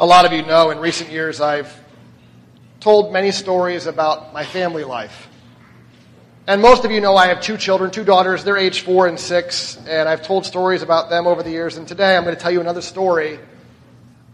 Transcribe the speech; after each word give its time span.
A 0.00 0.06
lot 0.06 0.24
of 0.24 0.32
you 0.32 0.40
know 0.40 0.70
in 0.70 0.78
recent 0.78 1.10
years 1.10 1.42
I've 1.42 1.70
told 2.80 3.12
many 3.12 3.32
stories 3.32 3.84
about 3.84 4.32
my 4.32 4.46
family 4.46 4.82
life. 4.82 5.28
And 6.46 6.62
most 6.62 6.86
of 6.86 6.90
you 6.90 7.02
know 7.02 7.16
I 7.16 7.26
have 7.26 7.42
two 7.42 7.58
children, 7.58 7.90
two 7.90 8.04
daughters. 8.04 8.42
They're 8.42 8.56
age 8.56 8.80
four 8.80 9.08
and 9.08 9.20
six, 9.20 9.76
and 9.86 10.08
I've 10.08 10.22
told 10.22 10.46
stories 10.46 10.80
about 10.80 11.10
them 11.10 11.26
over 11.26 11.42
the 11.42 11.50
years. 11.50 11.76
And 11.76 11.86
today 11.86 12.16
I'm 12.16 12.24
going 12.24 12.34
to 12.34 12.40
tell 12.40 12.50
you 12.50 12.62
another 12.62 12.80
story 12.80 13.38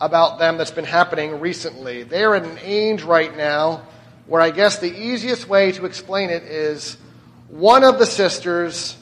about 0.00 0.38
them 0.38 0.56
that's 0.56 0.70
been 0.70 0.84
happening 0.84 1.40
recently. 1.40 2.04
They're 2.04 2.36
at 2.36 2.44
an 2.44 2.60
age 2.62 3.02
right 3.02 3.36
now 3.36 3.88
where 4.28 4.40
I 4.40 4.50
guess 4.50 4.78
the 4.78 4.96
easiest 4.96 5.48
way 5.48 5.72
to 5.72 5.84
explain 5.84 6.30
it 6.30 6.44
is 6.44 6.96
one 7.48 7.82
of 7.82 7.98
the 7.98 8.06
sisters 8.06 8.96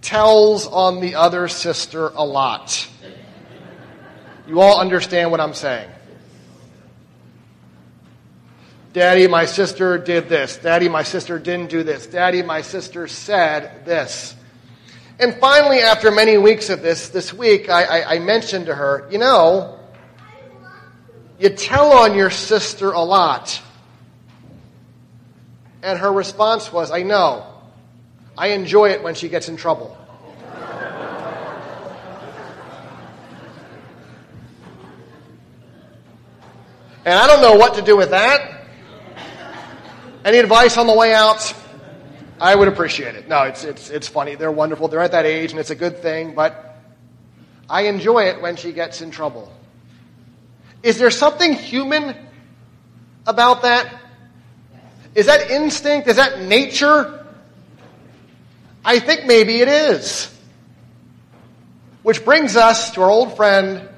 tells 0.00 0.68
on 0.68 1.00
the 1.00 1.16
other 1.16 1.48
sister 1.48 2.06
a 2.14 2.24
lot. 2.24 2.86
You 4.48 4.62
all 4.62 4.80
understand 4.80 5.30
what 5.30 5.40
I'm 5.40 5.52
saying. 5.52 5.90
Daddy, 8.94 9.26
my 9.26 9.44
sister 9.44 9.98
did 9.98 10.30
this. 10.30 10.56
Daddy, 10.56 10.88
my 10.88 11.02
sister 11.02 11.38
didn't 11.38 11.68
do 11.68 11.82
this. 11.82 12.06
Daddy, 12.06 12.42
my 12.42 12.62
sister 12.62 13.06
said 13.06 13.84
this. 13.84 14.34
And 15.20 15.34
finally, 15.34 15.80
after 15.80 16.10
many 16.10 16.38
weeks 16.38 16.70
of 16.70 16.80
this, 16.80 17.10
this 17.10 17.30
week, 17.30 17.68
I, 17.68 17.82
I, 17.82 18.14
I 18.14 18.18
mentioned 18.20 18.66
to 18.66 18.74
her, 18.74 19.06
you 19.10 19.18
know, 19.18 19.78
you 21.38 21.50
tell 21.50 21.92
on 21.92 22.14
your 22.14 22.30
sister 22.30 22.92
a 22.92 23.02
lot. 23.02 23.60
And 25.82 25.98
her 25.98 26.10
response 26.10 26.72
was, 26.72 26.90
I 26.90 27.02
know. 27.02 27.46
I 28.36 28.48
enjoy 28.48 28.90
it 28.90 29.02
when 29.02 29.14
she 29.14 29.28
gets 29.28 29.50
in 29.50 29.58
trouble. 29.58 29.96
And 37.08 37.18
I 37.18 37.26
don't 37.26 37.40
know 37.40 37.54
what 37.54 37.76
to 37.76 37.82
do 37.82 37.96
with 37.96 38.10
that. 38.10 38.64
Any 40.26 40.36
advice 40.36 40.76
on 40.76 40.86
the 40.86 40.92
way 40.92 41.14
out? 41.14 41.54
I 42.38 42.54
would 42.54 42.68
appreciate 42.68 43.14
it. 43.14 43.26
No, 43.28 43.44
it's, 43.44 43.64
it's, 43.64 43.88
it's 43.88 44.06
funny. 44.06 44.34
They're 44.34 44.52
wonderful. 44.52 44.88
They're 44.88 45.00
at 45.00 45.12
that 45.12 45.24
age, 45.24 45.52
and 45.52 45.58
it's 45.58 45.70
a 45.70 45.74
good 45.74 46.02
thing, 46.02 46.34
but 46.34 46.76
I 47.66 47.84
enjoy 47.86 48.24
it 48.24 48.42
when 48.42 48.56
she 48.56 48.72
gets 48.72 49.00
in 49.00 49.10
trouble. 49.10 49.50
Is 50.82 50.98
there 50.98 51.10
something 51.10 51.54
human 51.54 52.14
about 53.26 53.62
that? 53.62 53.90
Is 55.14 55.24
that 55.26 55.50
instinct? 55.50 56.08
Is 56.08 56.16
that 56.16 56.42
nature? 56.42 57.26
I 58.84 58.98
think 58.98 59.24
maybe 59.24 59.62
it 59.62 59.68
is. 59.68 60.30
Which 62.02 62.22
brings 62.22 62.54
us 62.54 62.90
to 62.92 63.00
our 63.00 63.08
old 63.08 63.34
friend, 63.34 63.88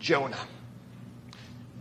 Jonah. 0.00 0.44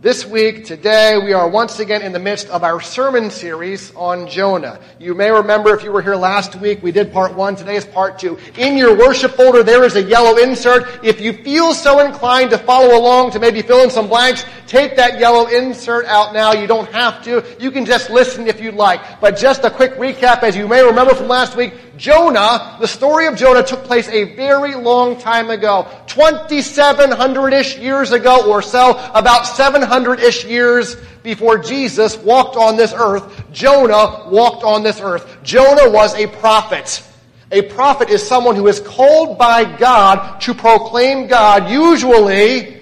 This 0.04 0.26
week, 0.26 0.66
today, 0.66 1.18
we 1.18 1.32
are 1.32 1.48
once 1.48 1.80
again 1.80 2.02
in 2.02 2.12
the 2.12 2.20
midst 2.20 2.50
of 2.50 2.66
our 2.66 2.82
sermon 2.82 3.32
series 3.32 3.96
on 3.96 4.28
Jonah. 4.28 4.82
You 5.00 5.16
may 5.16 5.32
remember 5.32 5.74
if 5.74 5.82
you 5.82 5.94
were 5.94 6.02
here 6.02 6.18
last 6.18 6.58
week, 6.58 6.84
we 6.84 6.92
did 6.92 7.14
part 7.14 7.34
one. 7.36 7.56
Today 7.56 7.78
is 7.78 7.86
part 7.86 8.20
two. 8.20 8.38
In 8.58 8.76
your 8.76 8.98
worship 8.98 9.32
folder, 9.32 9.64
there 9.64 9.86
is 9.86 9.96
a 9.96 10.04
yellow 10.04 10.36
insert. 10.36 11.06
If 11.06 11.22
you 11.22 11.32
feel 11.32 11.74
so 11.74 12.06
inclined 12.06 12.50
to 12.50 12.58
follow 12.58 13.00
along, 13.00 13.32
to 13.32 13.40
maybe 13.40 13.62
fill 13.62 13.82
in 13.82 13.90
some 13.90 14.10
blanks, 14.10 14.44
take 14.68 14.98
that 14.98 15.22
yellow 15.22 15.48
insert 15.48 16.06
out 16.08 16.34
now. 16.34 16.52
You 16.52 16.68
don't 16.68 16.92
have 16.92 17.24
to. 17.24 17.42
You 17.58 17.72
can 17.72 17.86
just 17.86 18.10
listen 18.10 18.46
if 18.46 18.60
you'd 18.60 18.76
like. 18.76 19.22
But 19.22 19.38
just 19.38 19.64
a 19.64 19.70
quick 19.70 19.94
recap, 19.94 20.44
as 20.44 20.58
you 20.58 20.68
may 20.68 20.84
remember 20.84 21.16
from 21.16 21.30
last 21.30 21.56
week, 21.56 21.76
Jonah, 21.96 22.76
the 22.82 22.88
story 22.88 23.28
of 23.28 23.36
Jonah 23.36 23.64
took 23.64 23.84
place 23.84 24.10
a 24.10 24.36
very 24.36 24.74
long 24.76 25.18
time 25.18 25.50
ago. 25.52 25.88
2,700-ish 26.08 27.78
years 27.78 28.12
ago 28.12 28.50
or 28.52 28.62
so, 28.62 28.98
about 29.14 29.46
700-ish 29.94 30.46
years 30.46 30.96
before 31.22 31.58
Jesus 31.58 32.18
walked 32.18 32.56
on 32.56 32.78
this 32.78 32.94
earth, 32.96 33.52
Jonah 33.52 34.28
walked 34.30 34.64
on 34.64 34.84
this 34.84 35.00
earth. 35.00 35.38
Jonah 35.44 35.90
was 35.90 36.16
a 36.16 36.28
prophet. 36.28 37.04
A 37.52 37.62
prophet 37.62 38.10
is 38.10 38.26
someone 38.26 38.56
who 38.56 38.68
is 38.68 38.80
called 38.80 39.38
by 39.38 39.64
God 39.78 40.40
to 40.42 40.54
proclaim 40.54 41.28
God, 41.28 41.70
usually 41.70 42.80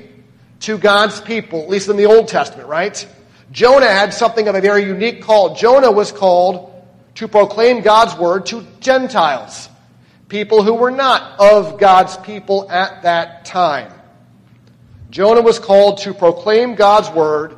to 0.61 0.77
God's 0.77 1.19
people, 1.21 1.63
at 1.63 1.69
least 1.69 1.89
in 1.89 1.97
the 1.97 2.05
Old 2.05 2.27
Testament, 2.27 2.69
right? 2.69 3.05
Jonah 3.51 3.87
had 3.87 4.13
something 4.13 4.47
of 4.47 4.55
a 4.55 4.61
very 4.61 4.85
unique 4.85 5.21
call. 5.21 5.55
Jonah 5.55 5.91
was 5.91 6.11
called 6.11 6.69
to 7.15 7.27
proclaim 7.27 7.81
God's 7.81 8.15
word 8.15 8.45
to 8.47 8.65
Gentiles, 8.79 9.67
people 10.29 10.63
who 10.63 10.75
were 10.75 10.91
not 10.91 11.39
of 11.39 11.77
God's 11.77 12.15
people 12.17 12.71
at 12.71 13.03
that 13.03 13.43
time. 13.43 13.91
Jonah 15.11 15.41
was 15.41 15.59
called 15.59 15.99
to 15.99 16.13
proclaim 16.13 16.75
God's 16.75 17.09
word 17.09 17.57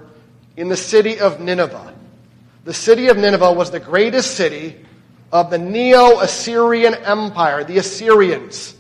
in 0.58 0.70
the 0.70 0.76
city 0.76 1.20
of 1.20 1.40
Nineveh. 1.40 1.94
The 2.66 2.74
city 2.74 3.10
of 3.10 3.18
Nineveh 3.18 3.54
was 3.54 3.70
the 3.70 3.80
greatest 3.80 4.36
city 4.36 4.76
of 5.32 5.52
the 5.52 5.60
Neo 5.60 6.20
Assyrian 6.20 6.96
Empire, 6.96 7.64
the 7.64 7.78
Assyrians. 7.78 8.76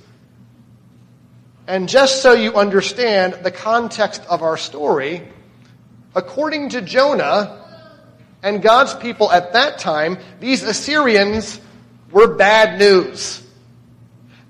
And 1.67 1.87
just 1.87 2.23
so 2.23 2.33
you 2.33 2.55
understand 2.55 3.35
the 3.43 3.51
context 3.51 4.23
of 4.27 4.41
our 4.41 4.57
story, 4.57 5.21
according 6.15 6.69
to 6.69 6.81
Jonah, 6.81 7.59
and 8.41 8.59
God's 8.61 8.95
people 8.95 9.31
at 9.31 9.53
that 9.53 9.77
time, 9.77 10.17
these 10.39 10.63
Assyrians 10.63 11.61
were 12.11 12.33
bad 12.35 12.79
news. 12.79 13.42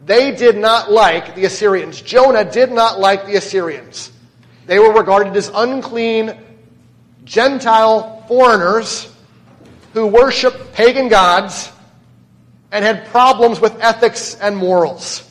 They 0.06 0.32
did 0.36 0.58
not 0.58 0.92
like 0.92 1.36
the 1.36 1.46
Assyrians. 1.46 2.02
Jonah 2.02 2.44
did 2.44 2.72
not 2.72 3.00
like 3.00 3.26
the 3.26 3.36
Assyrians. 3.36 4.12
They 4.66 4.80
were 4.80 4.94
regarded 4.94 5.36
as 5.36 5.50
unclean 5.54 6.38
Gentile 7.24 8.24
foreigners 8.28 9.10
who 9.94 10.08
worshiped 10.08 10.74
pagan 10.74 11.08
gods 11.08 11.72
and 12.72 12.84
had 12.84 13.06
problems 13.08 13.62
with 13.62 13.80
ethics 13.82 14.36
and 14.36 14.58
morals. 14.58 15.30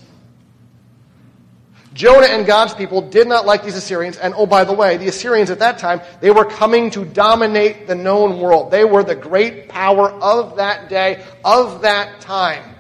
Jonah 1.93 2.27
and 2.27 2.47
God's 2.47 2.72
people 2.72 3.03
did 3.03 3.28
not 3.28 3.44
like 3.44 3.65
these 3.65 3.77
Assyrians. 3.77 4.16
And 4.16 4.32
oh, 4.34 4.47
by 4.47 4.65
the 4.65 4.72
way, 4.72 4.97
the 4.97 5.09
Assyrians 5.09 5.50
at 5.50 5.59
that 5.59 5.78
time, 5.78 6.00
they 6.21 6.31
were 6.31 6.44
coming 6.44 6.88
to 6.91 7.05
dominate 7.05 7.87
the 7.87 7.94
known 7.94 8.41
world. 8.41 8.71
They 8.71 8.84
were 8.84 9.03
the 9.03 9.15
great 9.15 9.69
power 9.69 10.11
of 10.11 10.56
that 10.56 10.88
day, 10.88 11.22
of 11.44 11.82
that 11.82 12.21
time. 12.21 12.72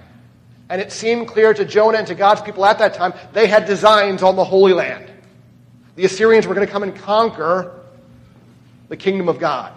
And 0.72 0.80
it 0.80 0.90
seemed 0.90 1.28
clear 1.28 1.52
to 1.52 1.66
Jonah 1.66 1.98
and 1.98 2.06
to 2.06 2.14
God's 2.14 2.40
people 2.40 2.64
at 2.64 2.78
that 2.78 2.94
time, 2.94 3.12
they 3.34 3.46
had 3.46 3.66
designs 3.66 4.22
on 4.22 4.36
the 4.36 4.44
Holy 4.44 4.72
Land. 4.72 5.12
The 5.96 6.06
Assyrians 6.06 6.46
were 6.46 6.54
going 6.54 6.66
to 6.66 6.72
come 6.72 6.82
and 6.82 6.96
conquer 6.96 7.78
the 8.88 8.96
kingdom 8.96 9.28
of 9.28 9.38
God. 9.38 9.74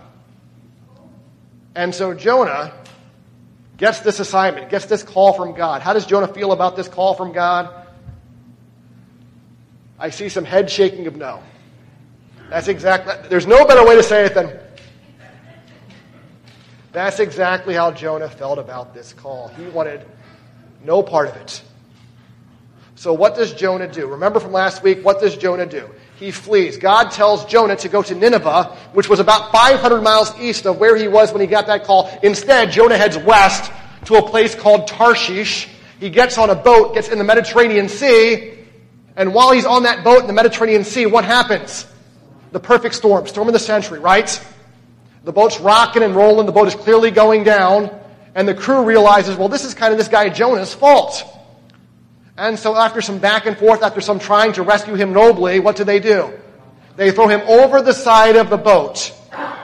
And 1.76 1.94
so 1.94 2.14
Jonah 2.14 2.72
gets 3.76 4.00
this 4.00 4.22
assignment, 4.22 4.70
gets 4.70 4.86
this 4.86 5.04
call 5.04 5.34
from 5.34 5.54
God. 5.54 5.82
How 5.82 5.92
does 5.92 6.06
Jonah 6.06 6.30
feel 6.30 6.54
about 6.54 6.78
this 6.78 6.88
call 6.88 7.14
from 7.14 7.34
God? 7.34 7.86
I 10.00 10.12
see 10.12 10.30
some 10.30 10.46
head 10.46 10.72
shaking 10.72 11.08
of 11.08 11.18
no. 11.18 11.44
That's 12.50 12.70
exactly, 12.70 13.28
there's 13.28 13.46
no 13.46 13.68
better 13.68 13.86
way 13.86 13.98
to 13.98 14.04
say 14.04 14.24
it 14.24 14.34
than, 14.34 14.58
that's 16.94 17.20
exactly 17.20 17.74
how 17.74 17.92
Jonah 17.92 18.30
felt 18.30 18.60
about 18.60 18.94
this 18.94 19.12
call. 19.12 19.50
He 19.50 19.66
wanted 19.66 20.06
no 20.86 21.04
part 21.04 21.30
of 21.30 21.36
it. 21.38 21.62
So 22.96 23.14
what 23.14 23.36
does 23.36 23.54
Jonah 23.54 23.88
do? 23.88 24.08
Remember 24.08 24.40
from 24.40 24.52
last 24.52 24.82
week, 24.82 25.04
what 25.04 25.20
does 25.20 25.36
Jonah 25.36 25.66
do? 25.66 25.90
He 26.18 26.32
flees. 26.32 26.78
God 26.78 27.12
tells 27.12 27.46
Jonah 27.46 27.76
to 27.78 27.90
go 27.90 28.02
to 28.02 28.16
Nineveh, 28.16 28.76
which 28.94 29.10
was 29.10 29.20
about 29.20 29.52
500 29.52 30.02
miles 30.02 30.34
east 30.40 30.66
of 30.66 30.80
where 30.80 30.96
he 30.96 31.08
was 31.08 31.32
when 31.34 31.42
he 31.42 31.48
got 31.48 31.68
that 31.68 31.84
call. 31.84 32.10
Instead, 32.24 32.72
Jonah 32.72 32.98
heads 32.98 33.18
west 33.18 33.72
to 34.06 34.16
a 34.16 34.28
place 34.28 34.56
called 34.56 34.88
Tarshish. 34.88 35.68
He 36.00 36.10
gets 36.10 36.38
on 36.38 36.50
a 36.50 36.56
boat, 36.56 36.94
gets 36.94 37.10
in 37.10 37.18
the 37.18 37.24
Mediterranean 37.24 37.90
Sea, 37.90 38.56
and 39.16 39.34
while 39.34 39.52
he's 39.52 39.66
on 39.66 39.84
that 39.84 40.04
boat 40.04 40.22
in 40.22 40.28
the 40.28 40.34
Mediterranean 40.34 40.84
Sea, 40.84 41.06
what 41.06 41.26
happens? 41.26 41.86
The 42.52 42.60
perfect 42.60 42.96
storm, 42.96 43.28
storm 43.28 43.48
of 43.48 43.54
the 43.54 43.60
century, 43.60 44.00
right? 44.00 44.46
The 45.24 45.32
boat's 45.32 45.60
rocking 45.60 46.04
and 46.04 46.16
rolling, 46.16 46.46
the 46.46 46.52
boat 46.52 46.68
is 46.68 46.76
clearly 46.76 47.12
going 47.12 47.44
down, 47.44 47.90
and 48.36 48.46
the 48.46 48.54
crew 48.54 48.84
realizes, 48.84 49.38
well, 49.38 49.48
this 49.48 49.64
is 49.64 49.74
kind 49.74 49.94
of 49.94 49.98
this 49.98 50.10
guy 50.10 50.28
Jonah's 50.28 50.74
fault. 50.74 51.24
And 52.38 52.60
so 52.60 52.76
after 52.76 53.02
some 53.02 53.18
back 53.18 53.46
and 53.46 53.58
forth, 53.58 53.82
after 53.82 54.02
some 54.02 54.20
trying 54.20 54.52
to 54.54 54.62
rescue 54.62 54.94
him 54.94 55.14
nobly, 55.14 55.62
what 55.62 55.78
do 55.78 55.86
they 55.86 56.02
do? 56.02 56.34
They 56.98 57.12
throw 57.12 57.30
him 57.30 57.42
over 57.48 57.82
the 57.82 57.94
side 57.94 58.36
of 58.36 58.50
the 58.50 58.58
boat. 58.58 59.14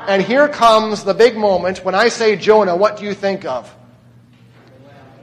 And 0.08 0.22
here 0.22 0.48
comes 0.48 1.04
the 1.04 1.14
big 1.14 1.36
moment. 1.36 1.84
When 1.84 1.96
I 1.96 2.08
say 2.08 2.38
Jonah, 2.38 2.76
what 2.76 2.98
do 2.98 3.04
you 3.04 3.14
think 3.14 3.44
of? 3.44 3.74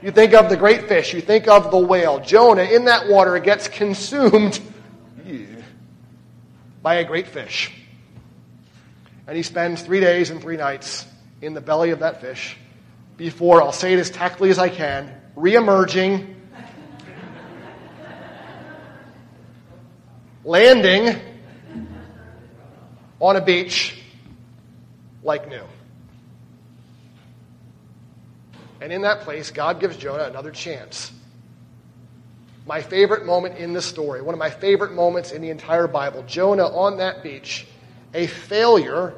You 0.03 0.11
think 0.11 0.33
of 0.33 0.49
the 0.49 0.55
great 0.55 0.87
fish. 0.87 1.13
You 1.13 1.19
think 1.19 1.47
of 1.47 1.71
the 1.71 1.77
whale. 1.77 2.19
Jonah, 2.19 2.63
in 2.63 2.85
that 2.85 3.09
water, 3.09 3.37
gets 3.39 3.67
consumed 3.67 4.61
by 6.83 6.95
a 6.95 7.03
great 7.03 7.27
fish. 7.27 7.71
And 9.27 9.35
he 9.35 9.43
spends 9.43 9.81
three 9.81 9.99
days 9.99 10.29
and 10.29 10.39
three 10.39 10.55
nights 10.55 11.05
in 11.41 11.53
the 11.55 11.61
belly 11.61 11.89
of 11.89 11.99
that 11.99 12.21
fish 12.21 12.55
before, 13.19 13.61
I'll 13.61 13.73
say 13.73 13.91
it 13.91 13.99
as 13.99 14.09
tactfully 14.09 14.49
as 14.49 14.57
I 14.57 14.69
can, 14.69 15.13
reemerging, 15.35 16.35
landing, 20.45 21.19
on 23.19 23.35
a 23.35 23.41
beach 23.41 24.01
like 25.21 25.49
new. 25.49 25.63
And 28.79 28.93
in 28.93 29.01
that 29.01 29.21
place, 29.21 29.51
God 29.51 29.81
gives 29.81 29.97
Jonah 29.97 30.23
another 30.23 30.51
chance. 30.51 31.11
My 32.65 32.81
favorite 32.81 33.25
moment 33.25 33.57
in 33.57 33.73
the 33.73 33.81
story, 33.81 34.21
one 34.21 34.33
of 34.33 34.39
my 34.39 34.49
favorite 34.49 34.93
moments 34.93 35.33
in 35.33 35.41
the 35.41 35.49
entire 35.49 35.87
Bible, 35.87 36.23
Jonah 36.23 36.67
on 36.67 36.99
that 36.99 37.21
beach, 37.21 37.67
a 38.13 38.27
failure 38.27 39.13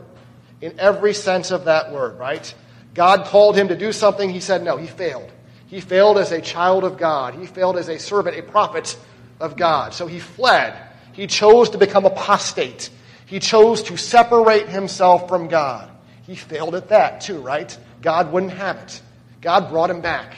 in 0.59 0.80
every 0.80 1.13
sense 1.13 1.51
of 1.51 1.65
that 1.65 1.92
word, 1.92 2.18
right? 2.18 2.51
God 2.93 3.25
called 3.25 3.55
him 3.55 3.69
to 3.69 3.75
do 3.77 3.91
something, 3.91 4.29
he 4.29 4.39
said 4.39 4.63
no, 4.63 4.77
he 4.77 4.88
failed. 4.88 5.31
He 5.67 5.79
failed 5.79 6.17
as 6.17 6.31
a 6.31 6.41
child 6.41 6.83
of 6.83 6.97
God. 6.97 7.35
He 7.35 7.45
failed 7.45 7.77
as 7.77 7.88
a 7.88 7.97
servant, 7.97 8.38
a 8.38 8.43
prophet 8.43 8.97
of 9.39 9.55
God. 9.55 9.93
So 9.93 10.07
he 10.07 10.19
fled. 10.19 10.75
He 11.13 11.27
chose 11.27 11.69
to 11.69 11.77
become 11.77 12.05
apostate. 12.05 12.89
He 13.25 13.39
chose 13.39 13.83
to 13.83 13.97
separate 13.97 14.67
himself 14.67 15.29
from 15.29 15.47
God. 15.47 15.89
He 16.23 16.35
failed 16.35 16.75
at 16.75 16.89
that 16.89 17.21
too, 17.21 17.39
right? 17.39 17.75
God 18.01 18.31
wouldn't 18.33 18.53
have 18.53 18.77
it. 18.77 19.01
God 19.41 19.69
brought 19.69 19.89
him 19.89 20.01
back. 20.01 20.35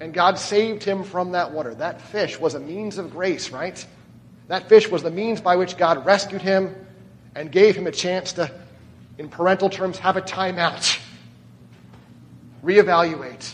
And 0.00 0.14
God 0.14 0.38
saved 0.38 0.82
him 0.82 1.04
from 1.04 1.32
that 1.32 1.52
water. 1.52 1.74
That 1.74 2.00
fish 2.00 2.38
was 2.38 2.54
a 2.54 2.60
means 2.60 2.98
of 2.98 3.10
grace, 3.10 3.50
right? 3.50 3.84
That 4.48 4.68
fish 4.68 4.90
was 4.90 5.02
the 5.02 5.10
means 5.10 5.40
by 5.40 5.56
which 5.56 5.76
God 5.76 6.06
rescued 6.06 6.42
him 6.42 6.74
and 7.34 7.52
gave 7.52 7.76
him 7.76 7.86
a 7.86 7.92
chance 7.92 8.32
to, 8.34 8.50
in 9.20 9.28
parental 9.28 9.68
terms, 9.68 9.98
have 9.98 10.16
a 10.16 10.22
timeout, 10.22 10.98
reevaluate. 12.64 13.52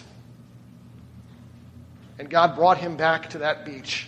And 2.20 2.30
God 2.30 2.54
brought 2.54 2.78
him 2.78 2.96
back 2.96 3.30
to 3.30 3.38
that 3.38 3.64
beach 3.64 4.06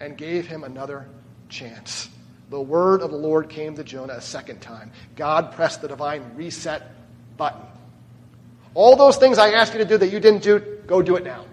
and 0.00 0.16
gave 0.16 0.46
him 0.46 0.64
another 0.64 1.06
chance. 1.50 2.08
The 2.48 2.58
word 2.58 3.02
of 3.02 3.10
the 3.10 3.18
Lord 3.18 3.50
came 3.50 3.76
to 3.76 3.84
Jonah 3.84 4.14
a 4.14 4.20
second 4.22 4.62
time. 4.62 4.90
God 5.16 5.52
pressed 5.52 5.82
the 5.82 5.88
divine 5.88 6.24
reset 6.34 6.90
button. 7.36 7.60
All 8.72 8.96
those 8.96 9.18
things 9.18 9.36
I 9.36 9.50
asked 9.50 9.74
you 9.74 9.80
to 9.80 9.84
do 9.84 9.98
that 9.98 10.08
you 10.08 10.18
didn't 10.18 10.42
do, 10.42 10.78
go 10.86 11.02
do 11.02 11.16
it 11.16 11.24
now. 11.24 11.44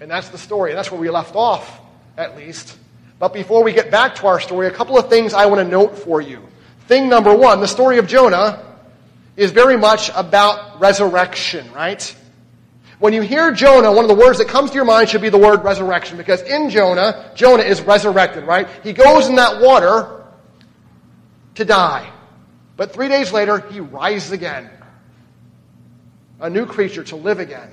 And 0.00 0.10
that's 0.10 0.30
the 0.30 0.38
story. 0.38 0.72
And 0.72 0.78
that's 0.78 0.90
where 0.90 1.00
we 1.00 1.10
left 1.10 1.36
off, 1.36 1.80
at 2.16 2.36
least. 2.36 2.76
But 3.20 3.32
before 3.32 3.62
we 3.62 3.72
get 3.72 3.92
back 3.92 4.16
to 4.16 4.26
our 4.26 4.40
story, 4.40 4.66
a 4.66 4.72
couple 4.72 4.98
of 4.98 5.08
things 5.08 5.32
I 5.32 5.46
want 5.46 5.60
to 5.60 5.64
note 5.64 5.96
for 5.96 6.20
you. 6.20 6.48
Thing 6.90 7.08
number 7.08 7.32
one 7.32 7.60
the 7.60 7.68
story 7.68 7.98
of 7.98 8.08
Jonah 8.08 8.60
is 9.36 9.52
very 9.52 9.76
much 9.76 10.10
about 10.12 10.80
resurrection, 10.80 11.72
right? 11.72 12.16
When 12.98 13.12
you 13.12 13.22
hear 13.22 13.52
Jonah, 13.52 13.92
one 13.92 14.04
of 14.04 14.08
the 14.08 14.20
words 14.20 14.38
that 14.38 14.48
comes 14.48 14.70
to 14.70 14.74
your 14.74 14.84
mind 14.84 15.08
should 15.08 15.22
be 15.22 15.28
the 15.28 15.38
word 15.38 15.62
resurrection, 15.62 16.16
because 16.16 16.42
in 16.42 16.68
Jonah, 16.68 17.30
Jonah 17.36 17.62
is 17.62 17.80
resurrected, 17.80 18.42
right? 18.42 18.66
He 18.82 18.92
goes 18.92 19.28
in 19.28 19.36
that 19.36 19.62
water 19.62 20.24
to 21.54 21.64
die. 21.64 22.10
But 22.76 22.92
three 22.92 23.06
days 23.06 23.30
later, 23.32 23.60
he 23.60 23.78
rises 23.78 24.32
again 24.32 24.68
a 26.40 26.50
new 26.50 26.66
creature 26.66 27.04
to 27.04 27.14
live 27.14 27.38
again. 27.38 27.70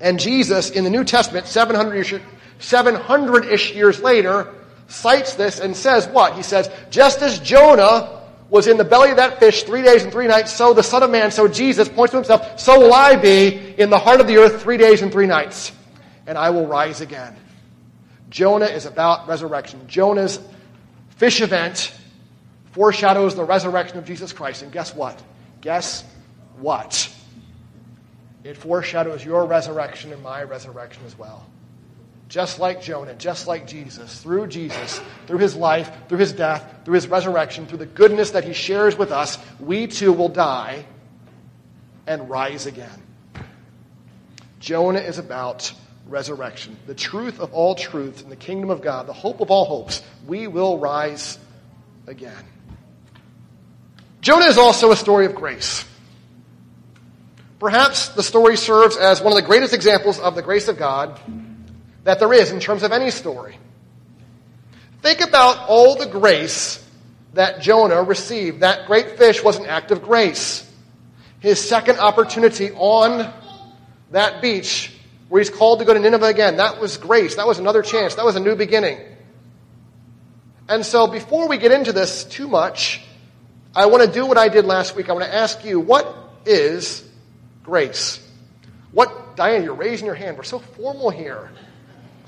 And 0.00 0.20
Jesus, 0.20 0.70
in 0.70 0.84
the 0.84 0.90
New 0.90 1.02
Testament, 1.02 1.48
700 1.48 2.22
700-ish 2.60 3.74
years 3.74 4.00
later, 4.00 4.54
cites 4.88 5.34
this 5.34 5.60
and 5.60 5.76
says 5.76 6.06
what? 6.08 6.34
He 6.34 6.42
says, 6.42 6.70
just 6.90 7.22
as 7.22 7.38
Jonah 7.40 8.22
was 8.48 8.68
in 8.68 8.76
the 8.76 8.84
belly 8.84 9.10
of 9.10 9.16
that 9.16 9.40
fish 9.40 9.64
three 9.64 9.82
days 9.82 10.04
and 10.04 10.12
three 10.12 10.28
nights, 10.28 10.52
so 10.52 10.72
the 10.72 10.82
Son 10.82 11.02
of 11.02 11.10
Man, 11.10 11.30
so 11.30 11.48
Jesus 11.48 11.88
points 11.88 12.12
to 12.12 12.18
himself, 12.18 12.60
so 12.60 12.78
will 12.78 12.94
I 12.94 13.16
be 13.16 13.74
in 13.76 13.90
the 13.90 13.98
heart 13.98 14.20
of 14.20 14.26
the 14.26 14.38
earth 14.38 14.62
three 14.62 14.76
days 14.76 15.02
and 15.02 15.10
three 15.10 15.26
nights, 15.26 15.72
and 16.26 16.38
I 16.38 16.50
will 16.50 16.66
rise 16.66 17.00
again. 17.00 17.36
Jonah 18.30 18.66
is 18.66 18.86
about 18.86 19.28
resurrection. 19.28 19.86
Jonah's 19.88 20.38
fish 21.16 21.40
event 21.40 21.92
foreshadows 22.72 23.34
the 23.34 23.44
resurrection 23.44 23.98
of 23.98 24.04
Jesus 24.04 24.32
Christ. 24.32 24.62
And 24.62 24.70
guess 24.70 24.94
what? 24.94 25.20
Guess 25.60 26.04
what? 26.58 27.12
It 28.44 28.56
foreshadows 28.56 29.24
your 29.24 29.46
resurrection 29.46 30.12
and 30.12 30.22
my 30.22 30.42
resurrection 30.42 31.02
as 31.06 31.18
well. 31.18 31.46
Just 32.28 32.58
like 32.58 32.82
Jonah, 32.82 33.14
just 33.14 33.46
like 33.46 33.66
Jesus, 33.68 34.20
through 34.20 34.48
Jesus, 34.48 35.00
through 35.26 35.38
his 35.38 35.54
life, 35.54 35.90
through 36.08 36.18
his 36.18 36.32
death, 36.32 36.80
through 36.84 36.94
his 36.94 37.06
resurrection, 37.06 37.66
through 37.66 37.78
the 37.78 37.86
goodness 37.86 38.32
that 38.32 38.44
he 38.44 38.52
shares 38.52 38.96
with 38.96 39.12
us, 39.12 39.38
we 39.60 39.86
too 39.86 40.12
will 40.12 40.28
die 40.28 40.84
and 42.06 42.28
rise 42.28 42.66
again. 42.66 43.02
Jonah 44.58 44.98
is 44.98 45.18
about 45.18 45.72
resurrection, 46.08 46.76
the 46.86 46.94
truth 46.94 47.38
of 47.38 47.52
all 47.52 47.76
truths 47.76 48.22
in 48.22 48.28
the 48.28 48.36
kingdom 48.36 48.70
of 48.70 48.82
God, 48.82 49.06
the 49.06 49.12
hope 49.12 49.40
of 49.40 49.50
all 49.50 49.64
hopes. 49.64 50.02
We 50.26 50.48
will 50.48 50.78
rise 50.78 51.38
again. 52.08 52.44
Jonah 54.20 54.46
is 54.46 54.58
also 54.58 54.90
a 54.90 54.96
story 54.96 55.26
of 55.26 55.36
grace. 55.36 55.84
Perhaps 57.60 58.10
the 58.10 58.22
story 58.22 58.56
serves 58.56 58.96
as 58.96 59.20
one 59.20 59.32
of 59.32 59.36
the 59.36 59.46
greatest 59.46 59.72
examples 59.72 60.18
of 60.18 60.34
the 60.34 60.42
grace 60.42 60.66
of 60.66 60.76
God 60.76 61.18
that 62.06 62.20
there 62.20 62.32
is 62.32 62.52
in 62.52 62.60
terms 62.60 62.84
of 62.84 62.92
any 62.92 63.10
story. 63.10 63.58
Think 65.02 65.20
about 65.22 65.68
all 65.68 65.96
the 65.96 66.06
grace 66.06 66.80
that 67.34 67.60
Jonah 67.60 68.00
received. 68.00 68.60
That 68.60 68.86
great 68.86 69.18
fish 69.18 69.42
was 69.42 69.58
an 69.58 69.66
act 69.66 69.90
of 69.90 70.02
grace. 70.02 70.64
His 71.40 71.60
second 71.60 71.98
opportunity 71.98 72.70
on 72.70 73.32
that 74.12 74.40
beach 74.40 74.92
where 75.28 75.40
he's 75.40 75.50
called 75.50 75.80
to 75.80 75.84
go 75.84 75.94
to 75.94 75.98
Nineveh 75.98 76.26
again, 76.26 76.58
that 76.58 76.80
was 76.80 76.96
grace. 76.96 77.34
That 77.34 77.48
was 77.48 77.58
another 77.58 77.82
chance. 77.82 78.14
That 78.14 78.24
was 78.24 78.36
a 78.36 78.40
new 78.40 78.54
beginning. 78.54 79.00
And 80.68 80.86
so 80.86 81.08
before 81.08 81.48
we 81.48 81.58
get 81.58 81.72
into 81.72 81.92
this 81.92 82.22
too 82.22 82.46
much, 82.46 83.00
I 83.74 83.86
want 83.86 84.04
to 84.04 84.10
do 84.10 84.24
what 84.26 84.38
I 84.38 84.48
did 84.48 84.64
last 84.64 84.94
week. 84.94 85.10
I 85.10 85.12
want 85.12 85.24
to 85.24 85.34
ask 85.34 85.64
you, 85.64 85.80
what 85.80 86.06
is 86.46 87.04
grace. 87.64 88.24
What, 88.92 89.34
Diane, 89.34 89.64
you're 89.64 89.74
raising 89.74 90.06
your 90.06 90.14
hand. 90.14 90.36
We're 90.36 90.44
so 90.44 90.60
formal 90.60 91.10
here. 91.10 91.50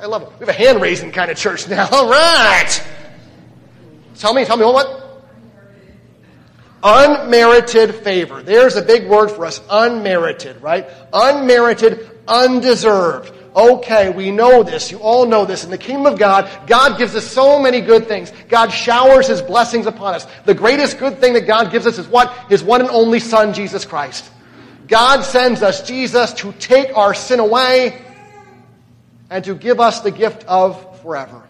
I 0.00 0.06
love 0.06 0.22
it. 0.22 0.28
We 0.38 0.46
have 0.46 0.48
a 0.48 0.52
hand 0.52 0.80
raising 0.80 1.10
kind 1.10 1.30
of 1.30 1.36
church 1.36 1.68
now. 1.68 1.88
All 1.92 2.08
right. 2.08 2.84
Tell 4.16 4.32
me, 4.32 4.44
tell 4.44 4.56
me 4.56 4.64
what? 4.64 5.04
Unmerited 6.82 7.94
favor. 7.96 8.42
There's 8.42 8.76
a 8.76 8.82
big 8.82 9.08
word 9.08 9.30
for 9.30 9.44
us. 9.44 9.60
Unmerited, 9.68 10.62
right? 10.62 10.88
Unmerited, 11.12 12.08
undeserved. 12.28 13.34
Okay, 13.56 14.10
we 14.10 14.30
know 14.30 14.62
this. 14.62 14.92
You 14.92 14.98
all 14.98 15.26
know 15.26 15.44
this. 15.44 15.64
In 15.64 15.70
the 15.70 15.78
kingdom 15.78 16.06
of 16.06 16.18
God, 16.18 16.48
God 16.68 16.96
gives 16.96 17.16
us 17.16 17.26
so 17.26 17.58
many 17.58 17.80
good 17.80 18.06
things. 18.06 18.32
God 18.48 18.68
showers 18.68 19.26
His 19.26 19.42
blessings 19.42 19.86
upon 19.86 20.14
us. 20.14 20.28
The 20.44 20.54
greatest 20.54 20.98
good 20.98 21.18
thing 21.18 21.32
that 21.32 21.46
God 21.46 21.72
gives 21.72 21.84
us 21.84 21.98
is 21.98 22.06
what? 22.06 22.32
His 22.48 22.62
one 22.62 22.80
and 22.80 22.90
only 22.90 23.18
Son, 23.18 23.52
Jesus 23.52 23.84
Christ. 23.84 24.30
God 24.86 25.22
sends 25.22 25.62
us 25.62 25.82
Jesus 25.82 26.32
to 26.34 26.52
take 26.52 26.96
our 26.96 27.14
sin 27.14 27.40
away 27.40 28.00
and 29.30 29.44
to 29.44 29.54
give 29.54 29.80
us 29.80 30.00
the 30.00 30.10
gift 30.10 30.44
of 30.44 31.00
forever. 31.02 31.42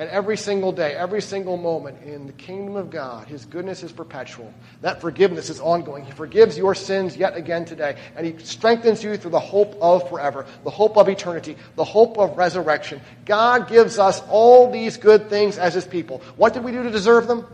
And 0.00 0.08
every 0.08 0.38
single 0.38 0.72
day, 0.72 0.94
every 0.94 1.20
single 1.20 1.58
moment 1.58 2.04
in 2.04 2.26
the 2.26 2.32
kingdom 2.32 2.76
of 2.76 2.88
God, 2.88 3.28
His 3.28 3.44
goodness 3.44 3.82
is 3.82 3.92
perpetual. 3.92 4.50
That 4.80 5.02
forgiveness 5.02 5.50
is 5.50 5.60
ongoing. 5.60 6.06
He 6.06 6.12
forgives 6.12 6.56
your 6.56 6.74
sins 6.74 7.18
yet 7.18 7.36
again 7.36 7.66
today. 7.66 7.98
And 8.16 8.24
He 8.24 8.38
strengthens 8.42 9.04
you 9.04 9.18
through 9.18 9.32
the 9.32 9.38
hope 9.38 9.76
of 9.78 10.08
forever, 10.08 10.46
the 10.64 10.70
hope 10.70 10.96
of 10.96 11.10
eternity, 11.10 11.54
the 11.76 11.84
hope 11.84 12.16
of 12.16 12.38
resurrection. 12.38 13.02
God 13.26 13.68
gives 13.68 13.98
us 13.98 14.22
all 14.30 14.70
these 14.72 14.96
good 14.96 15.28
things 15.28 15.58
as 15.58 15.74
His 15.74 15.84
people. 15.84 16.22
What 16.36 16.54
did 16.54 16.64
we 16.64 16.72
do 16.72 16.82
to 16.82 16.90
deserve 16.90 17.28
them? 17.28 17.46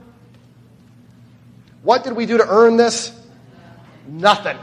What 1.83 2.05
did 2.05 2.13
we 2.13 2.27
do 2.27 2.39
to 2.39 2.47
earn 2.49 2.77
this? 2.77 3.13
Nothing. 4.07 4.59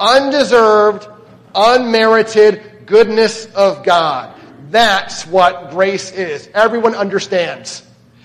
Undeserved, 0.00 1.06
unmerited 1.54 2.86
goodness 2.86 3.46
of 3.54 3.84
God. 3.84 4.38
That's 4.70 5.26
what 5.26 5.70
grace 5.70 6.12
is. 6.12 6.48
Everyone 6.54 6.94
understands. 6.94 7.82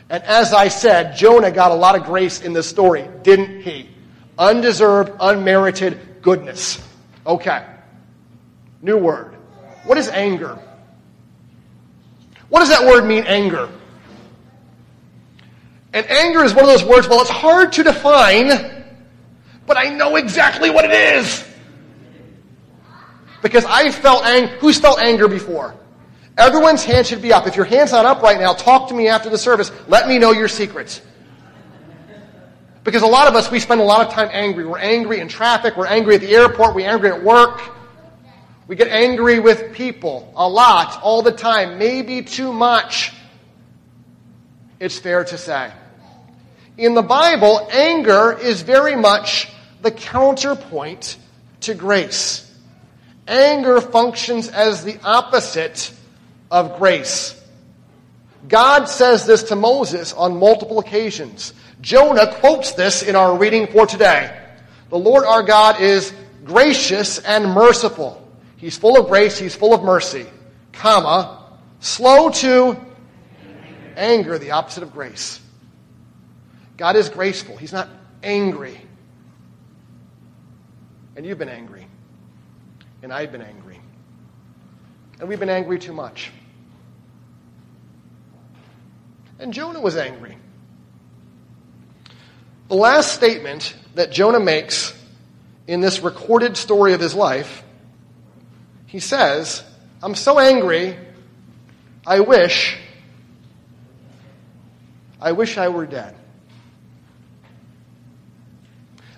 And 0.09 0.23
as 0.23 0.53
I 0.53 0.69
said, 0.69 1.15
Jonah 1.17 1.51
got 1.51 1.71
a 1.71 1.75
lot 1.75 1.95
of 1.95 2.05
grace 2.05 2.41
in 2.41 2.53
this 2.53 2.67
story, 2.67 3.07
didn't 3.23 3.61
he? 3.61 3.89
Undeserved, 4.37 5.11
unmerited 5.19 6.21
goodness. 6.21 6.81
Okay. 7.25 7.65
New 8.81 8.97
word. 8.97 9.35
What 9.83 9.97
is 9.97 10.07
anger? 10.07 10.59
What 12.49 12.59
does 12.59 12.69
that 12.69 12.85
word 12.85 13.05
mean, 13.05 13.25
anger? 13.25 13.69
And 15.93 16.05
anger 16.09 16.43
is 16.43 16.53
one 16.53 16.63
of 16.63 16.69
those 16.69 16.83
words, 16.85 17.07
well, 17.07 17.21
it's 17.21 17.29
hard 17.29 17.73
to 17.73 17.83
define 17.83 18.77
but 19.67 19.77
I 19.77 19.89
know 19.89 20.15
exactly 20.15 20.71
what 20.71 20.85
it 20.85 20.91
is. 20.91 21.45
Because 23.47 23.63
I 23.63 23.91
felt 23.91 24.25
anger. 24.25 24.51
Who's 24.57 24.77
felt 24.77 24.99
anger 24.99 25.29
before? 25.29 25.73
Everyone's 26.37 26.83
hand 26.83 27.07
should 27.07 27.21
be 27.21 27.31
up. 27.31 27.47
If 27.47 27.55
your 27.55 27.63
hand's 27.63 27.93
not 27.93 28.05
up 28.05 28.21
right 28.21 28.37
now, 28.37 28.51
talk 28.51 28.89
to 28.89 28.93
me 28.93 29.07
after 29.07 29.29
the 29.29 29.37
service. 29.37 29.71
Let 29.87 30.05
me 30.09 30.19
know 30.19 30.33
your 30.33 30.49
secrets. 30.49 31.01
Because 32.83 33.03
a 33.03 33.07
lot 33.07 33.29
of 33.29 33.35
us, 33.35 33.49
we 33.49 33.61
spend 33.61 33.79
a 33.79 33.85
lot 33.85 34.05
of 34.05 34.11
time 34.11 34.27
angry. 34.33 34.65
We're 34.65 34.79
angry 34.79 35.21
in 35.21 35.29
traffic. 35.29 35.77
We're 35.77 35.87
angry 35.87 36.15
at 36.15 36.19
the 36.19 36.35
airport. 36.35 36.75
We're 36.75 36.89
angry 36.89 37.09
at 37.09 37.23
work. 37.23 37.61
We 38.67 38.75
get 38.75 38.89
angry 38.89 39.39
with 39.39 39.73
people 39.73 40.33
a 40.35 40.49
lot, 40.49 41.01
all 41.01 41.21
the 41.21 41.31
time, 41.31 41.79
maybe 41.79 42.23
too 42.23 42.51
much. 42.51 43.13
It's 44.77 44.99
fair 44.99 45.23
to 45.23 45.37
say. 45.37 45.71
In 46.77 46.95
the 46.95 47.01
Bible, 47.01 47.65
anger 47.71 48.37
is 48.37 48.61
very 48.61 48.97
much 48.97 49.49
the 49.81 49.91
counterpoint 49.91 51.15
to 51.61 51.75
grace. 51.75 52.43
Anger 53.27 53.81
functions 53.81 54.47
as 54.47 54.83
the 54.83 54.97
opposite 55.03 55.93
of 56.49 56.77
grace. 56.77 57.33
God 58.47 58.85
says 58.85 59.25
this 59.25 59.43
to 59.43 59.55
Moses 59.55 60.13
on 60.13 60.39
multiple 60.39 60.79
occasions. 60.79 61.53
Jonah 61.81 62.33
quotes 62.35 62.73
this 62.73 63.03
in 63.03 63.15
our 63.15 63.37
reading 63.37 63.67
for 63.67 63.85
today. 63.85 64.45
The 64.89 64.97
Lord 64.97 65.25
our 65.25 65.43
God 65.43 65.81
is 65.81 66.13
gracious 66.45 67.19
and 67.19 67.53
merciful. 67.53 68.25
He's 68.55 68.77
full 68.77 68.97
of 68.97 69.07
grace, 69.07 69.37
he's 69.37 69.55
full 69.55 69.73
of 69.73 69.83
mercy, 69.83 70.25
comma, 70.71 71.43
slow 71.79 72.29
to 72.29 72.77
anger, 73.95 74.37
the 74.37 74.51
opposite 74.51 74.83
of 74.83 74.93
grace. 74.93 75.41
God 76.77 76.95
is 76.95 77.09
graceful. 77.09 77.57
He's 77.57 77.73
not 77.73 77.89
angry. 78.23 78.79
And 81.15 81.25
you've 81.25 81.39
been 81.39 81.49
angry. 81.49 81.87
And 83.01 83.13
I've 83.13 83.31
been 83.31 83.41
angry. 83.41 83.79
And 85.19 85.29
we've 85.29 85.39
been 85.39 85.49
angry 85.49 85.79
too 85.79 85.93
much. 85.93 86.31
And 89.39 89.53
Jonah 89.53 89.81
was 89.81 89.95
angry. 89.97 90.37
The 92.69 92.75
last 92.75 93.13
statement 93.13 93.75
that 93.95 94.11
Jonah 94.11 94.39
makes 94.39 94.93
in 95.67 95.79
this 95.79 95.99
recorded 95.99 96.57
story 96.57 96.93
of 96.93 96.99
his 96.99 97.13
life, 97.13 97.63
he 98.87 98.99
says, 98.99 99.63
I'm 100.01 100.15
so 100.15 100.39
angry, 100.39 100.97
I 102.05 102.21
wish, 102.21 102.77
I 105.21 105.31
wish 105.33 105.57
I 105.57 105.69
were 105.69 105.85
dead. 105.85 106.15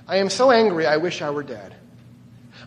I 0.08 0.18
am 0.18 0.30
so 0.30 0.52
angry, 0.52 0.88
I 0.88 0.98
wish 0.98 1.22
I 1.22 1.30
were 1.30 1.44
dead. 1.44 1.76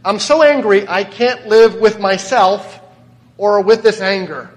I'm 0.05 0.19
so 0.19 0.43
angry, 0.43 0.89
I 0.89 1.05
can't 1.05 1.47
live 1.47 1.77
with 1.77 2.01
myself 2.01 2.81
or 3.39 3.61
with 3.61 3.83
this 3.83 4.01
anger. 4.01 4.51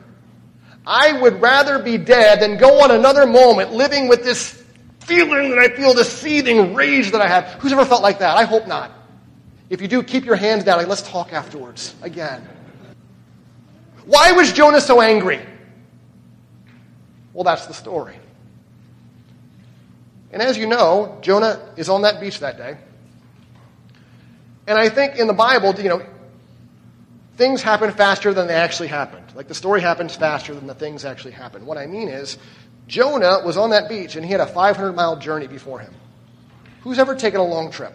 I 0.88 1.20
would 1.20 1.42
rather 1.42 1.80
be 1.80 1.98
dead 1.98 2.42
than 2.42 2.58
go 2.58 2.84
on 2.84 2.92
another 2.92 3.26
moment 3.26 3.72
living 3.74 4.08
with 4.08 4.24
this 4.24 4.64
feeling 5.00 5.50
that 5.50 5.60
I 5.60 5.70
feel, 5.70 5.94
this 5.94 6.12
seething 6.12 6.74
rage 6.74 7.12
that 7.12 7.22
I 7.22 7.28
have. 7.28 7.46
Who's 7.60 7.72
ever 7.72 7.86
felt 7.86 8.02
like 8.02 8.20
that? 8.20 8.38
I 8.38 8.44
hope 8.44 8.68
not. 8.68 8.92
If 9.70 9.82
you 9.82 9.88
do, 9.88 10.04
keep 10.04 10.26
your 10.26 10.36
hands 10.36 10.64
down. 10.64 10.78
Like, 10.78 10.88
let's 10.88 11.02
talk 11.02 11.34
afterwards 11.34 11.96
again. 12.02 12.48
Why 14.06 14.32
was 14.32 14.54
Jonah 14.54 14.82
so 14.82 15.02
angry? 15.02 15.44
Well, 17.34 17.44
that's 17.44 17.66
the 17.66 17.74
story. 17.74 18.16
And 20.32 20.42
as 20.42 20.58
you 20.58 20.68
know, 20.68 21.18
Jonah 21.22 21.74
is 21.76 21.90
on 21.90 22.04
that 22.04 22.20
beach 22.20 22.40
that 22.40 22.58
day. 22.58 22.78
And 24.68 24.78
I 24.78 24.90
think 24.90 25.18
in 25.18 25.28
the 25.28 25.34
Bible, 25.34 25.76
you 25.80 25.90
know, 25.90 26.06
things 27.38 27.62
happen 27.62 27.92
faster 27.92 28.34
than 28.34 28.48
they 28.48 28.56
actually 28.56 28.88
happened. 28.88 29.26
Like 29.36 29.48
the 29.48 29.56
story 29.56 29.82
happens 29.82 30.16
faster 30.16 30.56
than 30.56 30.68
the 30.68 30.74
things 30.74 31.06
actually 31.06 31.34
happen. 31.34 31.66
What 31.66 31.78
I 31.78 31.86
mean 31.86 32.08
is, 32.08 32.38
Jonah 32.88 33.42
was 33.44 33.58
on 33.58 33.72
that 33.72 33.90
beach 33.90 34.16
and 34.16 34.26
he 34.26 34.32
had 34.32 34.42
a 34.42 34.48
500 34.48 34.94
mile 34.94 35.18
journey 35.18 35.48
before 35.48 35.80
him. 35.80 35.94
Who's 36.82 37.00
ever 37.00 37.16
taken 37.16 37.40
a 37.40 37.46
long 37.46 37.72
trip? 37.72 37.94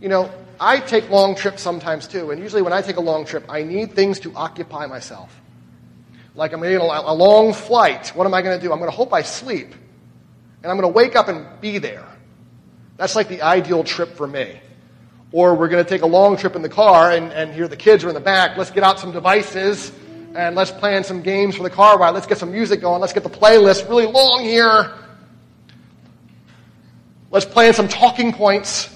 You 0.00 0.08
know, 0.08 0.30
I 0.58 0.78
take 0.78 1.08
long 1.10 1.34
trips 1.34 1.62
sometimes 1.62 2.06
too, 2.06 2.30
and 2.30 2.40
usually 2.40 2.62
when 2.62 2.72
I 2.72 2.82
take 2.82 2.96
a 2.96 3.00
long 3.00 3.24
trip, 3.24 3.44
I 3.48 3.62
need 3.62 3.92
things 3.92 4.20
to 4.20 4.34
occupy 4.34 4.86
myself. 4.86 5.34
Like 6.34 6.52
I'm 6.52 6.60
getting 6.60 6.78
a 6.78 7.14
long 7.14 7.52
flight. 7.52 8.08
What 8.08 8.26
am 8.26 8.34
I 8.34 8.42
going 8.42 8.58
to 8.58 8.64
do? 8.64 8.72
I'm 8.72 8.78
going 8.78 8.90
to 8.90 8.96
hope 8.96 9.12
I 9.12 9.22
sleep, 9.22 9.72
and 10.62 10.70
I'm 10.70 10.78
going 10.78 10.92
to 10.92 10.96
wake 10.96 11.16
up 11.16 11.28
and 11.28 11.46
be 11.60 11.78
there. 11.78 12.06
That's 12.96 13.14
like 13.14 13.28
the 13.28 13.42
ideal 13.42 13.84
trip 13.84 14.16
for 14.16 14.26
me. 14.26 14.60
Or 15.32 15.54
we're 15.54 15.68
going 15.68 15.84
to 15.84 15.88
take 15.88 16.02
a 16.02 16.06
long 16.06 16.36
trip 16.36 16.56
in 16.56 16.62
the 16.62 16.68
car, 16.68 17.10
and, 17.10 17.32
and 17.32 17.52
here 17.52 17.68
the 17.68 17.76
kids 17.76 18.04
are 18.04 18.08
in 18.08 18.14
the 18.14 18.20
back. 18.20 18.56
Let's 18.56 18.70
get 18.70 18.84
out 18.84 19.00
some 19.00 19.12
devices 19.12 19.92
and 20.36 20.54
let's 20.54 20.70
plan 20.70 21.02
some 21.02 21.22
games 21.22 21.56
for 21.56 21.62
the 21.62 21.70
car 21.70 21.98
ride. 21.98 22.10
Let's 22.10 22.26
get 22.26 22.38
some 22.38 22.52
music 22.52 22.80
going. 22.80 23.00
Let's 23.00 23.12
get 23.12 23.22
the 23.22 23.30
playlist 23.30 23.88
really 23.88 24.06
long 24.06 24.44
here. 24.44 24.92
Let's 27.30 27.46
plan 27.46 27.72
some 27.74 27.88
talking 27.88 28.32
points 28.32 28.94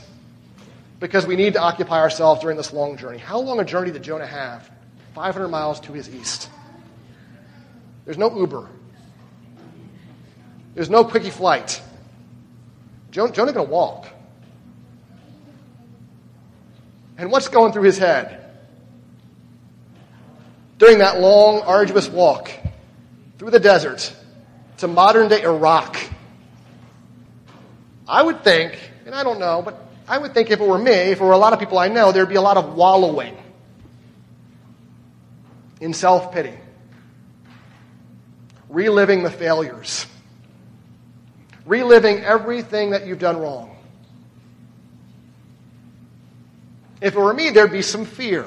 because 1.01 1.27
we 1.27 1.37
need 1.37 1.55
to 1.55 1.61
occupy 1.61 1.99
ourselves 1.99 2.43
during 2.43 2.57
this 2.57 2.73
long 2.73 2.97
journey. 2.97 3.19
How 3.19 3.41
long 3.41 3.59
a 3.59 3.65
journey 3.65 3.91
did 3.91 4.03
Jonah 4.03 4.27
have? 4.27 4.71
500 5.15 5.49
miles 5.49 5.81
to 5.81 5.93
his 5.93 6.15
east. 6.15 6.51
There's 8.05 8.19
no 8.19 8.35
Uber. 8.37 8.69
There's 10.75 10.91
no 10.91 11.05
quickie 11.05 11.31
flight. 11.31 11.83
Jonah, 13.11 13.33
Jonah 13.33 13.53
going 13.53 13.67
to 13.67 13.73
walk. 13.73 14.07
And 17.21 17.31
what's 17.31 17.49
going 17.49 17.75
through 17.75 17.83
his 17.83 17.99
head? 17.99 18.43
During 20.79 21.00
that 21.00 21.21
long, 21.21 21.61
arduous 21.61 22.09
walk 22.09 22.50
through 23.37 23.50
the 23.50 23.61
desert 23.61 24.11
to 24.79 24.89
modern 24.89 25.29
day 25.29 25.43
Iraq, 25.43 25.99
I 28.09 28.23
would 28.23 28.43
think, 28.43 28.79
and 29.05 29.15
I 29.15 29.23
don't 29.23 29.39
know, 29.39 29.61
but 29.61 29.87
I 30.09 30.17
would 30.17 30.33
think 30.33 30.50
if 30.50 30.61
it 30.61 30.67
were 30.67 30.79
me, 30.79 30.93
if 30.93 31.21
it 31.21 31.23
were 31.23 31.33
a 31.33 31.39
lot 31.39 31.53
of 31.53 31.59
people 31.59 31.79
I 31.79 31.89
know, 31.89 32.11
there'd 32.11 32.27
be 32.27 32.37
a 32.37 32.41
lot 32.41 32.57
of 32.57 32.73
wallowing 32.73 33.37
in 35.79 35.93
self 35.93 36.33
pity, 36.33 36.55
reliving 38.71 39.25
the 39.25 39.31
failures, 39.31 40.07
reliving 41.67 42.21
everything 42.25 42.93
that 42.93 43.07
you've 43.07 43.19
done 43.19 43.37
wrong. 43.37 43.77
If 47.00 47.14
it 47.14 47.19
were 47.19 47.33
me, 47.33 47.50
there'd 47.50 47.73
be 47.73 47.83
some 47.83 48.04
fear. 48.04 48.47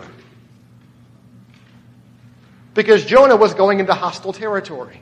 Because 2.73 3.05
Jonah 3.05 3.35
was 3.35 3.53
going 3.53 3.79
into 3.79 3.93
hostile 3.93 4.33
territory. 4.33 5.01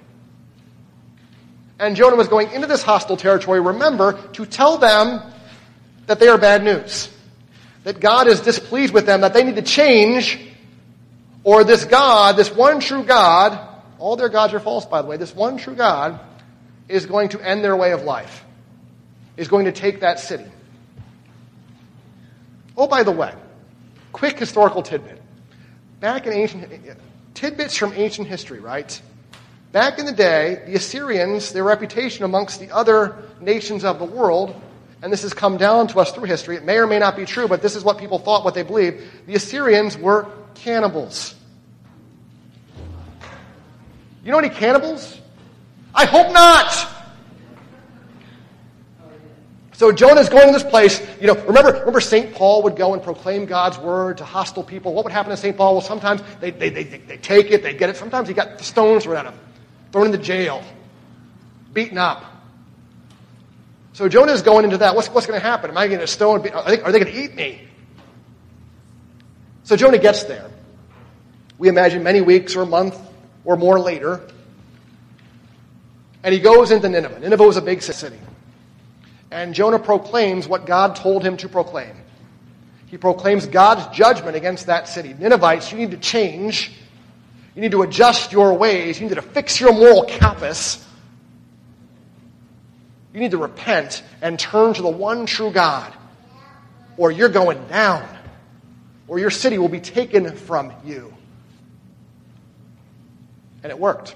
And 1.79 1.95
Jonah 1.95 2.15
was 2.15 2.27
going 2.27 2.51
into 2.51 2.67
this 2.67 2.83
hostile 2.83 3.17
territory, 3.17 3.59
remember, 3.59 4.21
to 4.33 4.45
tell 4.45 4.77
them 4.77 5.21
that 6.07 6.19
they 6.19 6.27
are 6.27 6.37
bad 6.37 6.63
news. 6.63 7.09
That 7.83 7.99
God 7.99 8.27
is 8.27 8.41
displeased 8.41 8.93
with 8.93 9.05
them, 9.05 9.21
that 9.21 9.33
they 9.33 9.43
need 9.43 9.55
to 9.55 9.63
change, 9.63 10.39
or 11.43 11.63
this 11.63 11.85
God, 11.85 12.37
this 12.37 12.53
one 12.53 12.79
true 12.79 13.03
God, 13.03 13.59
all 13.97 14.15
their 14.15 14.29
gods 14.29 14.53
are 14.53 14.59
false, 14.59 14.85
by 14.85 15.01
the 15.01 15.07
way, 15.07 15.17
this 15.17 15.33
one 15.33 15.57
true 15.57 15.75
God 15.75 16.19
is 16.87 17.05
going 17.05 17.29
to 17.29 17.41
end 17.41 17.63
their 17.63 17.75
way 17.75 17.93
of 17.93 18.03
life, 18.03 18.43
is 19.37 19.47
going 19.47 19.65
to 19.65 19.71
take 19.71 20.01
that 20.01 20.19
city. 20.19 20.45
Oh, 22.77 22.87
by 22.87 23.03
the 23.03 23.11
way, 23.11 23.33
quick 24.11 24.39
historical 24.39 24.81
tidbit. 24.81 25.21
Back 25.99 26.25
in 26.25 26.33
ancient, 26.33 26.67
tidbits 27.33 27.75
from 27.75 27.93
ancient 27.93 28.27
history, 28.27 28.59
right? 28.59 29.01
Back 29.71 29.99
in 29.99 30.05
the 30.05 30.11
day, 30.11 30.63
the 30.65 30.75
Assyrians, 30.75 31.53
their 31.53 31.63
reputation 31.63 32.25
amongst 32.25 32.59
the 32.59 32.71
other 32.71 33.23
nations 33.39 33.83
of 33.83 33.99
the 33.99 34.05
world 34.05 34.59
and 35.01 35.11
this 35.11 35.23
has 35.23 35.33
come 35.33 35.57
down 35.57 35.87
to 35.87 35.99
us 35.99 36.11
through 36.11 36.25
history. 36.25 36.55
It 36.55 36.63
may 36.63 36.77
or 36.77 36.85
may 36.85 36.99
not 36.99 37.15
be 37.15 37.25
true, 37.25 37.47
but 37.47 37.61
this 37.61 37.75
is 37.75 37.83
what 37.83 37.97
people 37.97 38.19
thought, 38.19 38.43
what 38.45 38.53
they 38.53 38.63
believed. 38.63 39.03
The 39.25 39.35
Assyrians 39.35 39.97
were 39.97 40.27
cannibals. 40.53 41.33
You 44.23 44.31
know 44.31 44.37
any 44.37 44.49
cannibals? 44.49 45.19
I 45.95 46.05
hope 46.05 46.31
not. 46.31 46.90
So 49.81 49.91
Jonah's 49.91 50.29
going 50.29 50.45
to 50.45 50.53
this 50.53 50.63
place. 50.63 51.01
You 51.19 51.25
know, 51.25 51.33
remember, 51.33 51.71
remember 51.71 52.01
St. 52.01 52.35
Paul 52.35 52.61
would 52.61 52.75
go 52.75 52.93
and 52.93 53.01
proclaim 53.01 53.47
God's 53.47 53.79
word 53.79 54.19
to 54.19 54.23
hostile 54.23 54.63
people. 54.63 54.93
What 54.93 55.05
would 55.05 55.11
happen 55.11 55.31
to 55.31 55.37
St. 55.37 55.57
Paul? 55.57 55.73
Well, 55.73 55.81
sometimes 55.81 56.21
they, 56.39 56.51
they, 56.51 56.69
they, 56.69 56.83
they 56.83 57.17
take 57.17 57.49
it, 57.49 57.63
they 57.63 57.73
get 57.73 57.89
it. 57.89 57.97
Sometimes 57.97 58.27
he 58.27 58.35
got 58.35 58.61
stones 58.61 59.05
thrown 59.05 59.17
at 59.17 59.25
him, 59.25 59.33
thrown 59.91 60.05
into 60.05 60.19
jail, 60.19 60.63
beaten 61.73 61.97
up. 61.97 62.23
So 63.93 64.07
Jonah 64.07 64.33
is 64.33 64.43
going 64.43 64.65
into 64.65 64.77
that. 64.77 64.95
What's, 64.95 65.07
what's 65.07 65.25
going 65.25 65.41
to 65.41 65.43
happen? 65.43 65.71
Am 65.71 65.77
I 65.79 65.87
going 65.87 65.99
to 65.99 66.05
stone? 66.05 66.47
Are 66.49 66.63
they, 66.69 66.79
are 66.79 66.91
they 66.91 66.99
going 66.99 67.11
to 67.11 67.19
eat 67.19 67.33
me? 67.33 67.67
So 69.63 69.75
Jonah 69.75 69.97
gets 69.97 70.25
there. 70.25 70.51
We 71.57 71.69
imagine 71.69 72.03
many 72.03 72.21
weeks 72.21 72.55
or 72.55 72.61
a 72.61 72.67
month 72.67 72.99
or 73.45 73.57
more 73.57 73.79
later. 73.79 74.29
And 76.21 76.35
he 76.35 76.39
goes 76.39 76.69
into 76.69 76.87
Nineveh. 76.87 77.19
Nineveh 77.19 77.47
was 77.47 77.57
a 77.57 77.63
big 77.63 77.81
city. 77.81 78.19
And 79.31 79.55
Jonah 79.55 79.79
proclaims 79.79 80.47
what 80.47 80.65
God 80.65 80.95
told 80.97 81.23
him 81.23 81.37
to 81.37 81.49
proclaim. 81.49 81.95
He 82.87 82.97
proclaims 82.97 83.47
God's 83.47 83.87
judgment 83.95 84.35
against 84.35 84.67
that 84.67 84.87
city. 84.87 85.15
Ninevites, 85.17 85.71
you 85.71 85.77
need 85.77 85.91
to 85.91 85.97
change. 85.97 86.71
You 87.55 87.61
need 87.61 87.71
to 87.71 87.81
adjust 87.81 88.33
your 88.33 88.53
ways. 88.53 88.99
You 88.99 89.07
need 89.07 89.15
to 89.15 89.21
fix 89.21 89.59
your 89.59 89.73
moral 89.73 90.05
compass 90.05 90.85
you 93.13 93.19
need 93.19 93.31
to 93.31 93.37
repent 93.37 94.03
and 94.21 94.39
turn 94.39 94.73
to 94.73 94.81
the 94.81 94.89
one 94.89 95.25
true 95.25 95.51
God, 95.51 95.93
or 96.97 97.11
you're 97.11 97.29
going 97.29 97.67
down. 97.67 98.07
or 99.07 99.19
your 99.19 99.29
city 99.29 99.57
will 99.57 99.67
be 99.67 99.81
taken 99.81 100.33
from 100.37 100.71
you. 100.85 101.13
And 103.61 103.69
it 103.69 103.77
worked. 103.77 104.15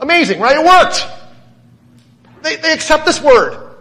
Amazing, 0.00 0.40
right? 0.40 0.56
It 0.56 0.64
worked. 0.64 1.06
They, 2.42 2.56
they 2.56 2.72
accept 2.72 3.06
this 3.06 3.20
word. 3.20 3.74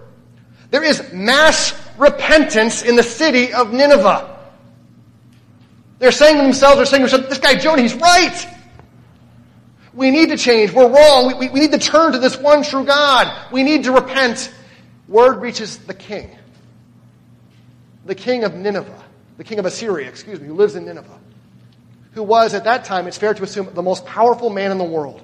There 0.72 0.84
is 0.84 1.14
mass 1.14 1.74
repentance 1.98 2.82
in 2.82 2.96
the 2.96 3.04
city 3.04 3.54
of 3.54 3.72
Nineveh. 3.72 4.38
They're 6.00 6.12
saying 6.12 6.38
to 6.38 6.44
themselves, 6.44 6.78
they're 6.78 6.86
saying 6.86 7.06
to 7.06 7.10
themselves, 7.10 7.30
this 7.30 7.40
guy 7.40 7.56
Jonah, 7.56 7.82
he's 7.82 7.96
right. 7.96 8.48
We 9.94 10.12
need 10.12 10.30
to 10.30 10.38
change. 10.38 10.74
We're 10.74 10.90
wrong. 10.90 11.28
We, 11.28 11.34
we, 11.36 11.50
we 11.50 11.60
need 11.62 11.72
to 11.72 11.78
turn 11.78 12.12
to 12.12 12.20
this 12.20 12.38
one 12.38 12.64
true 12.64 12.84
God. 12.84 13.52
We 13.52 13.64
need 13.64 13.86
to 13.86 13.94
repent. 13.94 14.54
Word 15.08 15.42
reaches 15.42 15.78
the 15.78 15.94
king. 15.94 16.36
The 18.06 18.16
king 18.16 18.44
of 18.44 18.56
Nineveh. 18.56 19.04
The 19.38 19.44
king 19.44 19.60
of 19.60 19.66
Assyria, 19.66 20.08
excuse 20.08 20.40
me, 20.40 20.48
who 20.48 20.54
lives 20.54 20.76
in 20.76 20.86
Nineveh. 20.86 21.20
Who 22.14 22.24
was, 22.24 22.54
at 22.54 22.64
that 22.66 22.86
time, 22.86 23.08
it's 23.08 23.18
fair 23.18 23.34
to 23.34 23.44
assume, 23.44 23.74
the 23.74 23.82
most 23.82 24.06
powerful 24.06 24.50
man 24.50 24.72
in 24.72 24.78
the 24.78 24.86
world. 24.86 25.22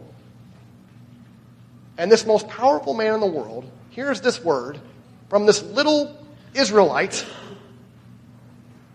And 2.02 2.12
this 2.12 2.26
most 2.26 2.48
powerful 2.48 2.96
man 2.96 3.14
in 3.14 3.20
the 3.20 3.28
world 3.28 3.70
hears 3.92 4.22
this 4.22 4.44
word 4.44 4.80
from 5.30 5.46
this 5.46 5.62
little 5.62 6.18
Israelite 6.56 7.24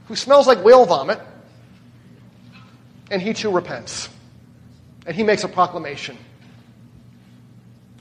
who 0.08 0.16
smells 0.16 0.48
like 0.48 0.64
whale 0.64 0.84
vomit, 0.84 1.20
and 3.08 3.22
he 3.22 3.32
too 3.32 3.52
repents. 3.52 4.08
And 5.06 5.14
he 5.14 5.22
makes 5.22 5.44
a 5.44 5.48
proclamation 5.48 6.18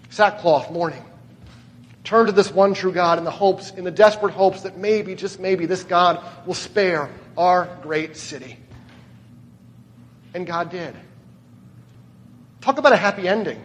sackcloth, 0.09 0.71
mourning. 0.71 1.05
Turn 2.03 2.25
to 2.25 2.31
this 2.31 2.51
one 2.51 2.73
true 2.73 2.91
God 2.91 3.19
in 3.19 3.25
the 3.25 3.31
hopes, 3.31 3.69
in 3.69 3.83
the 3.83 3.91
desperate 3.91 4.33
hopes 4.33 4.63
that 4.63 4.75
maybe, 4.75 5.13
just 5.13 5.39
maybe, 5.39 5.67
this 5.67 5.83
God 5.83 6.19
will 6.47 6.55
spare 6.55 7.11
our 7.37 7.69
great 7.83 8.17
city. 8.17 8.57
And 10.33 10.47
God 10.47 10.71
did. 10.71 10.95
Talk 12.61 12.79
about 12.79 12.93
a 12.93 12.97
happy 12.97 13.27
ending. 13.27 13.61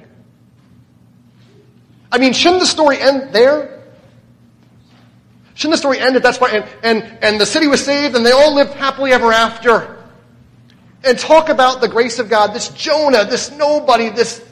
I 2.13 2.19
mean, 2.19 2.33
shouldn't 2.33 2.61
the 2.61 2.67
story 2.67 3.01
end 3.01 3.33
there? 3.33 3.83
Shouldn't 5.55 5.75
the 5.75 5.79
story 5.79 5.99
end 5.99 6.17
at 6.17 6.23
that's 6.23 6.41
why 6.41 6.51
and, 6.51 6.65
and, 6.83 7.19
and 7.23 7.41
the 7.41 7.47
city 7.47 7.67
was 7.67 7.85
saved 7.85 8.17
and 8.17 8.25
they 8.25 8.33
all 8.33 8.55
lived 8.55 8.73
happily 8.75 9.13
ever 9.13 9.33
after? 9.33 9.97
And 11.05 11.19
talk 11.19 11.49
about 11.49 11.81
the 11.81 11.89
grace 11.89 12.19
of 12.19 12.29
God. 12.29 12.55
This 12.55 12.69
Jonah, 12.71 13.25
this 13.25 13.51
nobody, 13.53 14.11
this 14.11 14.45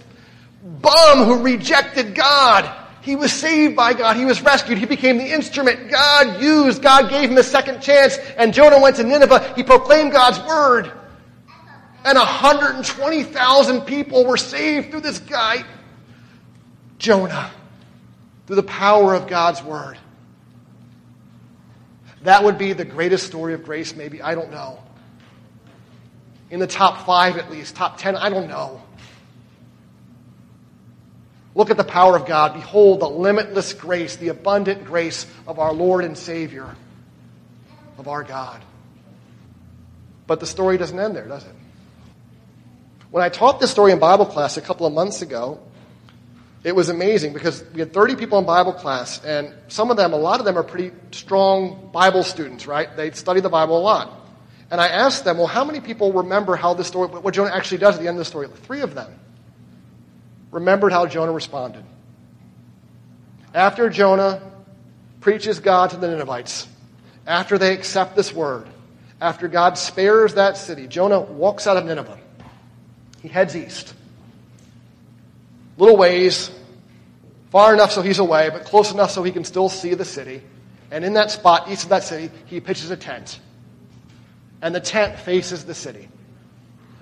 bum 0.62 1.24
who 1.24 1.42
rejected 1.42 2.14
God. 2.14 2.74
He 3.02 3.16
was 3.16 3.32
saved 3.32 3.74
by 3.74 3.94
God. 3.94 4.16
He 4.16 4.24
was 4.24 4.42
rescued. 4.42 4.78
He 4.78 4.86
became 4.86 5.18
the 5.18 5.32
instrument 5.32 5.90
God 5.90 6.42
used. 6.42 6.82
God 6.82 7.08
gave 7.08 7.30
him 7.30 7.38
a 7.38 7.42
second 7.42 7.80
chance. 7.80 8.18
And 8.36 8.52
Jonah 8.52 8.80
went 8.80 8.96
to 8.96 9.04
Nineveh. 9.04 9.54
He 9.56 9.62
proclaimed 9.62 10.12
God's 10.12 10.38
word. 10.46 10.92
And 12.04 12.18
120,000 12.18 13.80
people 13.82 14.26
were 14.26 14.36
saved 14.36 14.90
through 14.90 15.00
this 15.00 15.18
guy. 15.18 15.64
Jonah 16.98 17.50
through 18.46 18.56
the 18.56 18.62
power 18.62 19.14
of 19.14 19.26
God's 19.26 19.62
word. 19.62 19.96
That 22.22 22.44
would 22.44 22.58
be 22.58 22.72
the 22.72 22.84
greatest 22.84 23.26
story 23.26 23.54
of 23.54 23.62
grace, 23.62 23.94
maybe. 23.94 24.20
I 24.20 24.34
don't 24.34 24.50
know. 24.50 24.82
In 26.50 26.60
the 26.60 26.66
top 26.66 27.06
five, 27.06 27.36
at 27.36 27.50
least, 27.50 27.76
top 27.76 27.98
ten, 27.98 28.16
I 28.16 28.30
don't 28.30 28.48
know. 28.48 28.82
Look 31.54 31.70
at 31.70 31.76
the 31.76 31.84
power 31.84 32.16
of 32.16 32.26
God. 32.26 32.54
Behold 32.54 33.00
the 33.00 33.08
limitless 33.08 33.72
grace, 33.72 34.16
the 34.16 34.28
abundant 34.28 34.84
grace 34.84 35.26
of 35.46 35.58
our 35.58 35.72
Lord 35.72 36.04
and 36.04 36.16
Savior, 36.16 36.74
of 37.98 38.08
our 38.08 38.22
God. 38.22 38.62
But 40.26 40.40
the 40.40 40.46
story 40.46 40.78
doesn't 40.78 40.98
end 40.98 41.16
there, 41.16 41.26
does 41.26 41.44
it? 41.44 41.54
When 43.10 43.24
I 43.24 43.28
taught 43.28 43.60
this 43.60 43.70
story 43.70 43.92
in 43.92 43.98
Bible 43.98 44.26
class 44.26 44.56
a 44.56 44.60
couple 44.60 44.86
of 44.86 44.92
months 44.92 45.22
ago, 45.22 45.60
it 46.64 46.74
was 46.74 46.88
amazing 46.88 47.32
because 47.32 47.64
we 47.72 47.80
had 47.80 47.92
30 47.92 48.16
people 48.16 48.38
in 48.38 48.44
Bible 48.44 48.72
class, 48.72 49.24
and 49.24 49.54
some 49.68 49.90
of 49.90 49.96
them, 49.96 50.12
a 50.12 50.16
lot 50.16 50.40
of 50.40 50.46
them 50.46 50.58
are 50.58 50.64
pretty 50.64 50.94
strong 51.12 51.90
Bible 51.92 52.24
students, 52.24 52.66
right? 52.66 52.94
They 52.96 53.12
study 53.12 53.40
the 53.40 53.48
Bible 53.48 53.78
a 53.78 53.80
lot. 53.80 54.12
And 54.70 54.80
I 54.80 54.88
asked 54.88 55.24
them, 55.24 55.38
well, 55.38 55.46
how 55.46 55.64
many 55.64 55.80
people 55.80 56.12
remember 56.12 56.56
how 56.56 56.74
this 56.74 56.88
story, 56.88 57.08
what 57.08 57.32
Jonah 57.32 57.54
actually 57.54 57.78
does 57.78 57.94
at 57.94 58.02
the 58.02 58.08
end 58.08 58.16
of 58.16 58.18
the 58.18 58.24
story? 58.24 58.48
Three 58.48 58.80
of 58.80 58.94
them 58.94 59.18
remembered 60.50 60.92
how 60.92 61.06
Jonah 61.06 61.32
responded. 61.32 61.84
After 63.54 63.88
Jonah 63.88 64.42
preaches 65.20 65.60
God 65.60 65.90
to 65.90 65.96
the 65.96 66.08
Ninevites, 66.08 66.66
after 67.26 67.56
they 67.56 67.72
accept 67.72 68.16
this 68.16 68.32
word, 68.32 68.66
after 69.20 69.48
God 69.48 69.78
spares 69.78 70.34
that 70.34 70.56
city, 70.56 70.86
Jonah 70.86 71.20
walks 71.20 71.66
out 71.66 71.76
of 71.76 71.84
Nineveh. 71.84 72.18
He 73.22 73.28
heads 73.28 73.56
east 73.56 73.94
little 75.78 75.96
ways, 75.96 76.50
far 77.50 77.72
enough 77.72 77.92
so 77.92 78.02
he's 78.02 78.18
away, 78.18 78.50
but 78.50 78.64
close 78.64 78.92
enough 78.92 79.10
so 79.10 79.22
he 79.22 79.32
can 79.32 79.44
still 79.44 79.68
see 79.68 79.94
the 79.94 80.04
city. 80.04 80.42
And 80.90 81.04
in 81.04 81.14
that 81.14 81.30
spot, 81.30 81.70
east 81.70 81.84
of 81.84 81.90
that 81.90 82.02
city, 82.02 82.30
he 82.46 82.60
pitches 82.60 82.90
a 82.90 82.96
tent. 82.96 83.40
And 84.60 84.74
the 84.74 84.80
tent 84.80 85.18
faces 85.18 85.64
the 85.64 85.74
city. 85.74 86.08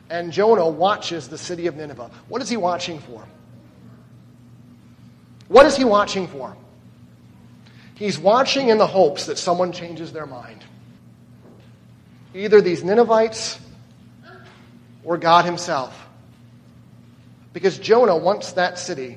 And 0.08 0.30
Jonah 0.30 0.68
watches 0.68 1.28
the 1.28 1.38
city 1.38 1.66
of 1.66 1.76
Nineveh. 1.76 2.10
What 2.28 2.42
is 2.42 2.48
he 2.48 2.56
watching 2.56 3.00
for? 3.00 3.26
What 5.48 5.66
is 5.66 5.76
he 5.76 5.84
watching 5.84 6.28
for? 6.28 6.56
He's 7.94 8.18
watching 8.18 8.68
in 8.68 8.78
the 8.78 8.86
hopes 8.86 9.26
that 9.26 9.38
someone 9.38 9.72
changes 9.72 10.12
their 10.12 10.26
mind. 10.26 10.62
Either 12.34 12.60
these 12.60 12.84
Ninevites 12.84 13.58
or 15.02 15.16
God 15.16 15.44
Himself. 15.46 16.05
Because 17.56 17.78
Jonah 17.78 18.18
wants 18.18 18.52
that 18.52 18.78
city 18.78 19.16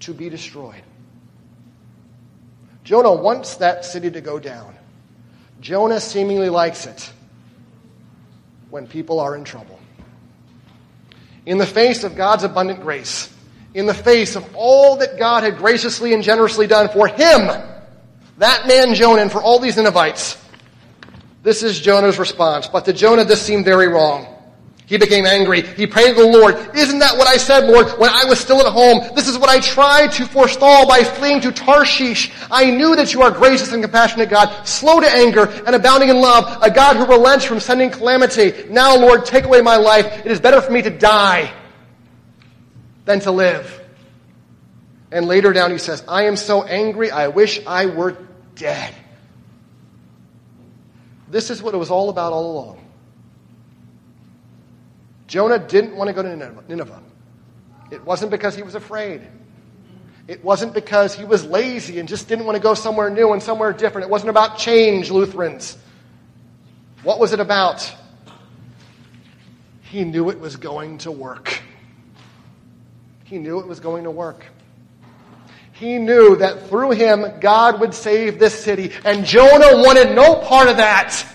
to 0.00 0.12
be 0.12 0.28
destroyed. 0.28 0.82
Jonah 2.84 3.14
wants 3.14 3.56
that 3.56 3.86
city 3.86 4.10
to 4.10 4.20
go 4.20 4.38
down. 4.38 4.74
Jonah 5.62 5.98
seemingly 5.98 6.50
likes 6.50 6.84
it 6.84 7.10
when 8.68 8.86
people 8.86 9.18
are 9.18 9.34
in 9.34 9.44
trouble. 9.44 9.80
In 11.46 11.56
the 11.56 11.64
face 11.64 12.04
of 12.04 12.16
God's 12.16 12.44
abundant 12.44 12.82
grace, 12.82 13.32
in 13.72 13.86
the 13.86 13.94
face 13.94 14.36
of 14.36 14.44
all 14.54 14.96
that 14.96 15.18
God 15.18 15.42
had 15.42 15.56
graciously 15.56 16.12
and 16.12 16.22
generously 16.22 16.66
done 16.66 16.90
for 16.90 17.08
him, 17.08 17.48
that 18.36 18.66
man 18.66 18.94
Jonah, 18.94 19.22
and 19.22 19.32
for 19.32 19.40
all 19.40 19.58
these 19.58 19.78
Ninevites, 19.78 20.36
this 21.42 21.62
is 21.62 21.80
Jonah's 21.80 22.18
response. 22.18 22.68
But 22.68 22.84
to 22.84 22.92
Jonah, 22.92 23.24
this 23.24 23.40
seemed 23.40 23.64
very 23.64 23.88
wrong. 23.88 24.33
He 24.86 24.98
became 24.98 25.24
angry. 25.24 25.62
He 25.62 25.86
prayed 25.86 26.14
to 26.14 26.22
the 26.22 26.26
Lord, 26.26 26.56
Isn't 26.76 26.98
that 26.98 27.16
what 27.16 27.26
I 27.26 27.38
said, 27.38 27.64
Lord, 27.64 27.88
when 27.98 28.10
I 28.10 28.24
was 28.24 28.38
still 28.38 28.60
at 28.60 28.70
home? 28.70 29.14
This 29.14 29.28
is 29.28 29.38
what 29.38 29.48
I 29.48 29.60
tried 29.60 30.12
to 30.12 30.26
forestall 30.26 30.86
by 30.86 31.02
fleeing 31.02 31.40
to 31.40 31.52
Tarshish. 31.52 32.30
I 32.50 32.70
knew 32.70 32.94
that 32.96 33.14
you 33.14 33.22
are 33.22 33.30
gracious 33.30 33.72
and 33.72 33.82
compassionate 33.82 34.28
God, 34.28 34.66
slow 34.66 35.00
to 35.00 35.08
anger 35.08 35.46
and 35.66 35.74
abounding 35.74 36.10
in 36.10 36.20
love, 36.20 36.62
a 36.62 36.70
God 36.70 36.96
who 36.96 37.06
relents 37.06 37.46
from 37.46 37.60
sending 37.60 37.90
calamity. 37.90 38.52
Now, 38.68 38.94
Lord, 38.96 39.24
take 39.24 39.44
away 39.44 39.62
my 39.62 39.76
life. 39.76 40.06
It 40.24 40.30
is 40.30 40.38
better 40.38 40.60
for 40.60 40.70
me 40.70 40.82
to 40.82 40.90
die 40.90 41.50
than 43.06 43.20
to 43.20 43.30
live. 43.30 43.80
And 45.10 45.26
later 45.26 45.54
down 45.54 45.70
he 45.70 45.78
says, 45.78 46.04
I 46.06 46.24
am 46.24 46.36
so 46.36 46.62
angry, 46.62 47.10
I 47.10 47.28
wish 47.28 47.64
I 47.66 47.86
were 47.86 48.18
dead. 48.54 48.94
This 51.30 51.50
is 51.50 51.62
what 51.62 51.72
it 51.72 51.78
was 51.78 51.90
all 51.90 52.10
about 52.10 52.34
all 52.34 52.52
along. 52.52 52.83
Jonah 55.34 55.58
didn't 55.58 55.96
want 55.96 56.06
to 56.06 56.14
go 56.14 56.22
to 56.22 56.62
Nineveh. 56.68 57.02
It 57.90 58.04
wasn't 58.04 58.30
because 58.30 58.54
he 58.54 58.62
was 58.62 58.76
afraid. 58.76 59.20
It 60.28 60.44
wasn't 60.44 60.72
because 60.72 61.12
he 61.12 61.24
was 61.24 61.44
lazy 61.44 61.98
and 61.98 62.08
just 62.08 62.28
didn't 62.28 62.46
want 62.46 62.54
to 62.54 62.62
go 62.62 62.72
somewhere 62.74 63.10
new 63.10 63.32
and 63.32 63.42
somewhere 63.42 63.72
different. 63.72 64.06
It 64.06 64.10
wasn't 64.12 64.30
about 64.30 64.58
change, 64.58 65.10
Lutherans. 65.10 65.76
What 67.02 67.18
was 67.18 67.32
it 67.32 67.40
about? 67.40 67.92
He 69.82 70.04
knew 70.04 70.30
it 70.30 70.38
was 70.38 70.54
going 70.54 70.98
to 70.98 71.10
work. 71.10 71.60
He 73.24 73.38
knew 73.38 73.58
it 73.58 73.66
was 73.66 73.80
going 73.80 74.04
to 74.04 74.12
work. 74.12 74.46
He 75.72 75.98
knew 75.98 76.36
that 76.36 76.68
through 76.68 76.92
him, 76.92 77.40
God 77.40 77.80
would 77.80 77.92
save 77.92 78.38
this 78.38 78.54
city. 78.54 78.92
And 79.04 79.24
Jonah 79.24 79.82
wanted 79.82 80.14
no 80.14 80.36
part 80.36 80.68
of 80.68 80.76
that 80.76 81.26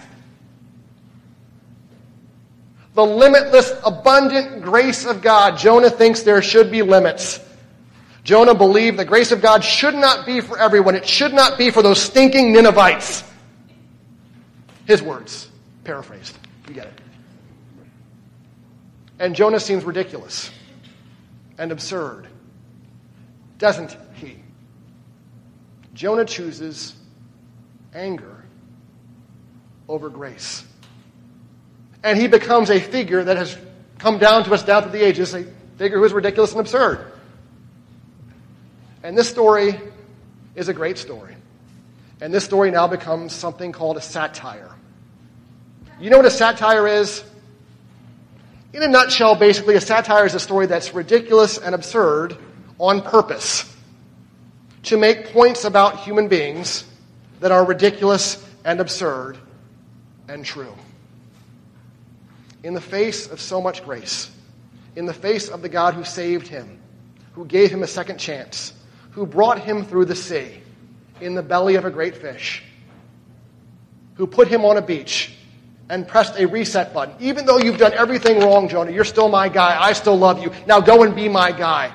the 3.00 3.06
limitless, 3.06 3.72
abundant 3.86 4.62
grace 4.62 5.06
of 5.06 5.22
God, 5.22 5.58
Jonah 5.58 5.90
thinks 5.90 6.24
there 6.24 6.42
should 6.42 6.70
be 6.70 6.82
limits. 6.82 7.40
Jonah 8.26 8.54
believed 8.54 9.00
the 9.00 9.06
grace 9.06 9.32
of 9.32 9.42
God 9.42 9.64
should 9.64 9.96
not 9.96 10.26
be 10.26 10.42
for 10.42 10.60
everyone. 10.60 10.96
It 10.96 11.08
should 11.08 11.34
not 11.34 11.58
be 11.58 11.72
for 11.72 11.82
those 11.82 12.02
stinking 12.02 12.52
Ninevites. 12.52 13.24
His 14.86 15.02
words, 15.02 15.50
paraphrased. 15.86 16.38
You 16.68 16.74
get 16.74 16.88
it. 16.88 17.02
And 19.18 19.34
Jonah 19.34 19.62
seems 19.62 19.86
ridiculous 19.86 20.52
and 21.58 21.72
absurd, 21.72 22.28
doesn't 23.60 23.96
he? 24.16 24.40
Jonah 25.94 26.26
chooses 26.26 26.96
anger 27.94 28.44
over 29.88 30.10
grace. 30.10 30.66
And 32.04 32.18
he 32.18 32.28
becomes 32.28 32.70
a 32.70 32.80
figure 32.80 33.24
that 33.24 33.38
has 33.38 33.58
come 33.98 34.18
down 34.18 34.46
to 34.46 34.54
us 34.54 34.64
down 34.64 34.84
through 34.84 34.94
the 34.94 35.06
ages, 35.06 35.34
a 35.34 35.44
figure 35.78 35.98
who 35.98 36.04
is 36.04 36.14
ridiculous 36.14 36.52
and 36.52 36.62
absurd. 36.62 37.12
And 39.04 39.18
this 39.18 39.30
story 39.30 39.80
is 40.56 40.70
a 40.70 40.74
great 40.74 40.98
story. 40.98 41.36
And 42.22 42.34
this 42.34 42.44
story 42.44 42.72
now 42.72 42.88
becomes 42.88 43.34
something 43.34 43.72
called 43.72 43.98
a 43.98 44.02
satire. 44.02 44.72
You 46.00 46.10
know 46.10 46.18
what 46.18 46.26
a 46.26 46.32
satire 46.32 46.88
is? 46.88 47.24
In 48.74 48.84
a 48.84 48.88
nutshell, 48.88 49.36
basically, 49.36 49.76
a 49.76 49.82
satire 49.82 50.26
is 50.26 50.36
a 50.36 50.40
story 50.40 50.66
that's 50.66 50.94
ridiculous 50.94 51.58
and 51.58 51.74
absurd 51.74 52.38
on 52.78 53.02
purpose 53.02 53.66
to 54.84 54.98
make 54.98 55.32
points 55.34 55.66
about 55.66 56.00
human 56.00 56.28
beings 56.28 56.86
that 57.40 57.52
are 57.52 57.66
ridiculous 57.66 58.44
and 58.64 58.80
absurd 58.80 59.38
and 60.28 60.46
true. 60.46 60.74
In 62.64 62.74
the 62.74 62.82
face 62.82 63.28
of 63.28 63.40
so 63.40 63.62
much 63.62 63.84
grace, 63.86 64.30
in 64.96 65.06
the 65.06 65.14
face 65.14 65.50
of 65.50 65.62
the 65.62 65.70
God 65.70 65.94
who 65.94 66.04
saved 66.04 66.48
him, 66.48 66.80
who 67.34 67.46
gave 67.46 67.72
him 67.72 67.84
a 67.84 67.88
second 67.88 68.18
chance, 68.18 68.74
who 69.12 69.26
brought 69.26 69.60
him 69.60 69.86
through 69.86 70.06
the 70.06 70.16
sea 70.16 70.62
in 71.22 71.36
the 71.36 71.44
belly 71.44 71.76
of 71.76 71.86
a 71.86 71.90
great 71.90 72.18
fish, 72.18 72.64
who 74.16 74.28
put 74.28 74.48
him 74.48 74.66
on 74.66 74.78
a 74.78 74.82
beach 74.82 75.34
and 75.90 76.08
pressed 76.08 76.38
a 76.38 76.46
reset 76.46 76.94
button. 76.94 77.16
Even 77.20 77.46
though 77.46 77.58
you've 77.58 77.78
done 77.78 77.94
everything 77.94 78.40
wrong, 78.40 78.68
Jonah, 78.68 78.92
you're 78.92 79.06
still 79.06 79.30
my 79.30 79.50
guy. 79.50 79.82
I 79.82 79.94
still 79.94 80.18
love 80.18 80.42
you. 80.42 80.52
Now 80.68 80.80
go 80.80 81.04
and 81.04 81.16
be 81.16 81.28
my 81.28 81.52
guy. 81.52 81.94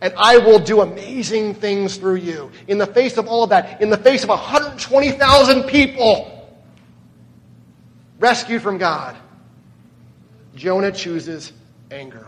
And 0.00 0.12
I 0.16 0.38
will 0.38 0.58
do 0.58 0.80
amazing 0.80 1.54
things 1.54 1.96
through 1.96 2.16
you. 2.16 2.50
In 2.66 2.78
the 2.78 2.86
face 2.86 3.16
of 3.16 3.28
all 3.28 3.44
of 3.44 3.50
that, 3.50 3.80
in 3.80 3.90
the 3.90 3.96
face 3.96 4.22
of 4.22 4.30
120,000 4.30 5.62
people 5.64 6.58
rescued 8.18 8.62
from 8.62 8.78
God, 8.78 9.16
Jonah 10.54 10.92
chooses 10.92 11.52
anger. 11.90 12.26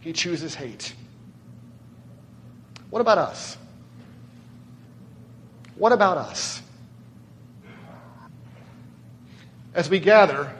He 0.00 0.12
chooses 0.12 0.54
hate. 0.54 0.94
What 2.90 3.00
about 3.00 3.18
us? 3.18 3.56
What 5.76 5.92
about 5.92 6.18
us? 6.18 6.62
As 9.74 9.88
we 9.88 10.00
gather 10.00 10.52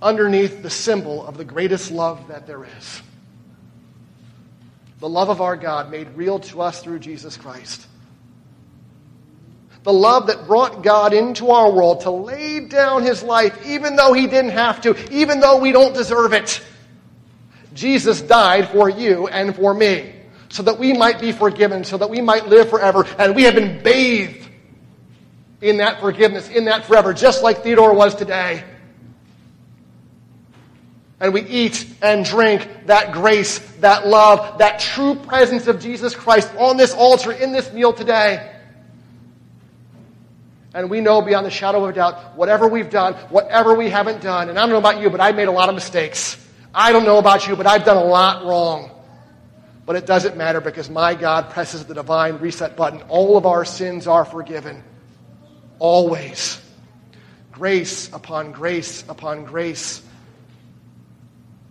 underneath 0.00 0.62
the 0.62 0.70
symbol 0.70 1.26
of 1.26 1.36
the 1.36 1.44
greatest 1.44 1.90
love 1.90 2.28
that 2.28 2.46
there 2.46 2.64
is 2.64 3.02
the 5.00 5.08
love 5.08 5.28
of 5.28 5.40
our 5.40 5.56
God 5.56 5.90
made 5.90 6.08
real 6.16 6.38
to 6.40 6.60
us 6.60 6.82
through 6.82 6.98
Jesus 6.98 7.36
Christ. 7.36 7.86
The 9.88 9.94
love 9.94 10.26
that 10.26 10.46
brought 10.46 10.82
God 10.82 11.14
into 11.14 11.48
our 11.48 11.72
world 11.72 12.00
to 12.02 12.10
lay 12.10 12.60
down 12.60 13.02
his 13.04 13.22
life, 13.22 13.64
even 13.64 13.96
though 13.96 14.12
he 14.12 14.26
didn't 14.26 14.50
have 14.50 14.82
to, 14.82 14.94
even 15.10 15.40
though 15.40 15.56
we 15.60 15.72
don't 15.72 15.94
deserve 15.94 16.34
it. 16.34 16.62
Jesus 17.72 18.20
died 18.20 18.68
for 18.68 18.90
you 18.90 19.28
and 19.28 19.56
for 19.56 19.72
me 19.72 20.12
so 20.50 20.62
that 20.64 20.78
we 20.78 20.92
might 20.92 21.22
be 21.22 21.32
forgiven, 21.32 21.84
so 21.84 21.96
that 21.96 22.10
we 22.10 22.20
might 22.20 22.48
live 22.48 22.68
forever. 22.68 23.06
And 23.18 23.34
we 23.34 23.44
have 23.44 23.54
been 23.54 23.82
bathed 23.82 24.46
in 25.62 25.78
that 25.78 26.00
forgiveness, 26.00 26.50
in 26.50 26.66
that 26.66 26.84
forever, 26.84 27.14
just 27.14 27.42
like 27.42 27.62
Theodore 27.62 27.94
was 27.94 28.14
today. 28.14 28.64
And 31.18 31.32
we 31.32 31.40
eat 31.46 31.88
and 32.02 32.26
drink 32.26 32.68
that 32.88 33.12
grace, 33.12 33.58
that 33.80 34.06
love, 34.06 34.58
that 34.58 34.80
true 34.80 35.14
presence 35.14 35.66
of 35.66 35.80
Jesus 35.80 36.14
Christ 36.14 36.54
on 36.58 36.76
this 36.76 36.92
altar, 36.92 37.32
in 37.32 37.52
this 37.52 37.72
meal 37.72 37.94
today. 37.94 38.56
And 40.74 40.90
we 40.90 41.00
know 41.00 41.22
beyond 41.22 41.46
the 41.46 41.50
shadow 41.50 41.84
of 41.84 41.90
a 41.90 41.92
doubt, 41.92 42.36
whatever 42.36 42.68
we've 42.68 42.90
done, 42.90 43.14
whatever 43.30 43.74
we 43.74 43.88
haven't 43.88 44.20
done, 44.20 44.50
and 44.50 44.58
I 44.58 44.62
don't 44.62 44.70
know 44.70 44.78
about 44.78 45.00
you, 45.00 45.08
but 45.08 45.20
I've 45.20 45.34
made 45.34 45.48
a 45.48 45.52
lot 45.52 45.68
of 45.68 45.74
mistakes. 45.74 46.36
I 46.74 46.92
don't 46.92 47.04
know 47.04 47.18
about 47.18 47.48
you, 47.48 47.56
but 47.56 47.66
I've 47.66 47.84
done 47.84 47.96
a 47.96 48.04
lot 48.04 48.44
wrong. 48.44 48.90
But 49.86 49.96
it 49.96 50.04
doesn't 50.04 50.36
matter 50.36 50.60
because 50.60 50.90
my 50.90 51.14
God 51.14 51.48
presses 51.48 51.86
the 51.86 51.94
divine 51.94 52.36
reset 52.38 52.76
button. 52.76 53.00
All 53.08 53.38
of 53.38 53.46
our 53.46 53.64
sins 53.64 54.06
are 54.06 54.26
forgiven. 54.26 54.84
Always. 55.78 56.60
Grace 57.52 58.12
upon 58.12 58.52
grace 58.52 59.04
upon 59.08 59.44
grace. 59.44 60.02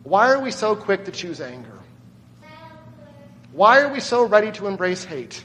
Why 0.03 0.31
are 0.31 0.41
we 0.41 0.51
so 0.51 0.75
quick 0.75 1.05
to 1.05 1.11
choose 1.11 1.39
anger? 1.39 1.79
Why 3.51 3.81
are 3.81 3.93
we 3.93 3.99
so 3.99 4.25
ready 4.25 4.51
to 4.53 4.67
embrace 4.67 5.03
hate? 5.03 5.43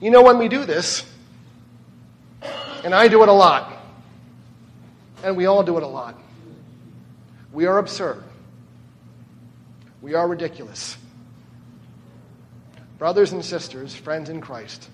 You 0.00 0.10
know, 0.10 0.22
when 0.22 0.38
we 0.38 0.48
do 0.48 0.64
this, 0.64 1.04
and 2.84 2.94
I 2.94 3.08
do 3.08 3.22
it 3.22 3.28
a 3.28 3.32
lot, 3.32 3.72
and 5.24 5.36
we 5.36 5.46
all 5.46 5.62
do 5.62 5.76
it 5.78 5.82
a 5.82 5.88
lot, 5.88 6.16
we 7.52 7.66
are 7.66 7.78
absurd. 7.78 8.22
We 10.02 10.12
are 10.14 10.28
ridiculous. 10.28 10.98
Brothers 12.98 13.32
and 13.32 13.42
sisters, 13.42 13.94
friends 13.94 14.28
in 14.28 14.40
Christ, 14.42 14.90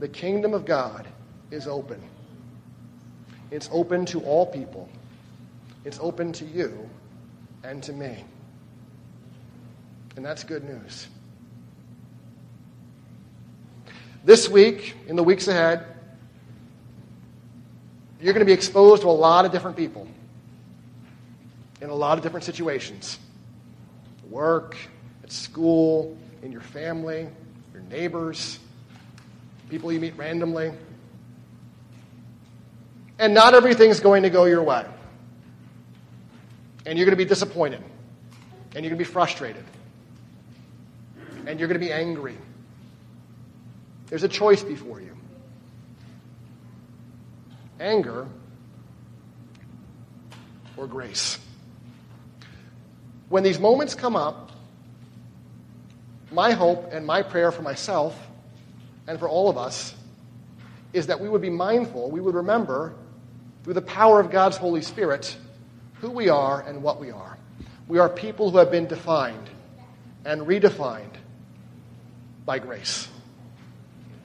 the 0.00 0.08
kingdom 0.08 0.52
of 0.52 0.64
God 0.64 1.06
is 1.52 1.68
open. 1.68 2.02
It's 3.52 3.68
open 3.72 4.04
to 4.06 4.20
all 4.22 4.46
people. 4.46 4.88
It's 5.84 5.98
open 6.00 6.32
to 6.34 6.44
you 6.44 6.90
and 7.62 7.82
to 7.84 7.92
me. 7.92 8.24
And 10.16 10.24
that's 10.24 10.42
good 10.42 10.64
news. 10.64 11.06
This 14.24 14.48
week, 14.48 14.96
in 15.06 15.16
the 15.16 15.22
weeks 15.22 15.46
ahead, 15.46 15.86
you're 18.20 18.34
going 18.34 18.44
to 18.44 18.46
be 18.46 18.52
exposed 18.52 19.02
to 19.02 19.08
a 19.08 19.10
lot 19.10 19.44
of 19.44 19.52
different 19.52 19.76
people 19.76 20.06
in 21.80 21.88
a 21.88 21.94
lot 21.94 22.18
of 22.18 22.22
different 22.22 22.44
situations 22.44 23.18
work, 24.28 24.76
at 25.24 25.32
school, 25.32 26.16
in 26.42 26.52
your 26.52 26.60
family, 26.60 27.26
your 27.72 27.82
neighbors, 27.84 28.60
people 29.68 29.92
you 29.92 29.98
meet 29.98 30.16
randomly. 30.16 30.72
And 33.18 33.34
not 33.34 33.54
everything's 33.54 33.98
going 34.00 34.22
to 34.22 34.30
go 34.30 34.44
your 34.44 34.62
way. 34.62 34.86
And 36.86 36.96
you're 36.96 37.06
going 37.06 37.16
to 37.18 37.22
be 37.22 37.28
disappointed. 37.28 37.82
And 38.74 38.84
you're 38.84 38.90
going 38.90 38.98
to 39.02 39.04
be 39.04 39.12
frustrated. 39.12 39.64
And 41.46 41.58
you're 41.58 41.68
going 41.68 41.80
to 41.80 41.84
be 41.84 41.92
angry. 41.92 42.36
There's 44.06 44.22
a 44.22 44.28
choice 44.28 44.62
before 44.62 45.00
you 45.00 45.19
anger 47.80 48.28
or 50.76 50.86
grace. 50.86 51.38
When 53.28 53.42
these 53.42 53.58
moments 53.58 53.94
come 53.94 54.16
up, 54.16 54.50
my 56.30 56.52
hope 56.52 56.92
and 56.92 57.06
my 57.06 57.22
prayer 57.22 57.50
for 57.50 57.62
myself 57.62 58.16
and 59.08 59.18
for 59.18 59.28
all 59.28 59.48
of 59.48 59.58
us 59.58 59.94
is 60.92 61.06
that 61.08 61.20
we 61.20 61.28
would 61.28 61.42
be 61.42 61.50
mindful, 61.50 62.10
we 62.10 62.20
would 62.20 62.34
remember, 62.34 62.94
through 63.64 63.74
the 63.74 63.82
power 63.82 64.20
of 64.20 64.30
God's 64.30 64.56
Holy 64.56 64.82
Spirit, 64.82 65.36
who 65.94 66.10
we 66.10 66.28
are 66.28 66.60
and 66.62 66.82
what 66.82 67.00
we 67.00 67.10
are. 67.10 67.36
We 67.88 67.98
are 67.98 68.08
people 68.08 68.50
who 68.50 68.58
have 68.58 68.70
been 68.70 68.86
defined 68.86 69.50
and 70.24 70.42
redefined 70.42 71.14
by 72.44 72.58
grace, 72.58 73.08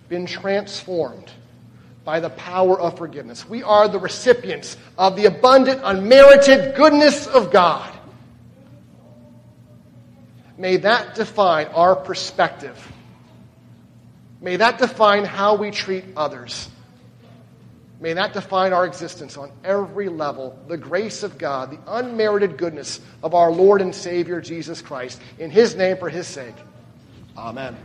been 0.10 0.26
transformed 0.26 1.32
by 2.06 2.20
the 2.20 2.30
power 2.30 2.80
of 2.80 2.98
forgiveness. 2.98 3.50
We 3.50 3.64
are 3.64 3.88
the 3.88 4.00
recipients 4.00 4.78
of 4.98 5.16
the 5.16 5.26
abundant, 5.26 5.82
unmerited 5.84 6.76
goodness 6.76 7.28
of 7.28 7.52
God. 7.52 7.92
May 10.58 10.78
that 10.78 11.16
define 11.16 11.68
our 11.68 11.96
perspective. 11.96 12.92
May 14.40 14.58
that 14.58 14.78
define 14.78 15.26
how 15.26 15.56
we 15.56 15.72
treat 15.72 16.06
others. 16.16 16.70
May 18.00 18.14
that 18.14 18.34
define 18.34 18.72
our 18.72 18.86
existence 18.86 19.38
on 19.38 19.52
every 19.64 20.10
level. 20.10 20.58
The 20.68 20.78
grace 20.78 21.24
of 21.24 21.38
God, 21.38 21.72
the 21.72 21.80
unmerited 21.88 22.58
goodness 22.58 23.02
of 23.24 23.34
our 23.34 23.52
Lord 23.52 23.82
and 23.82 23.96
Savior 23.96 24.40
Jesus 24.40 24.82
Christ. 24.82 25.20
In 25.40 25.50
His 25.50 25.76
name, 25.76 25.98
for 25.98 26.10
His 26.10 26.28
sake. 26.28 26.56
Amen. 27.38 27.76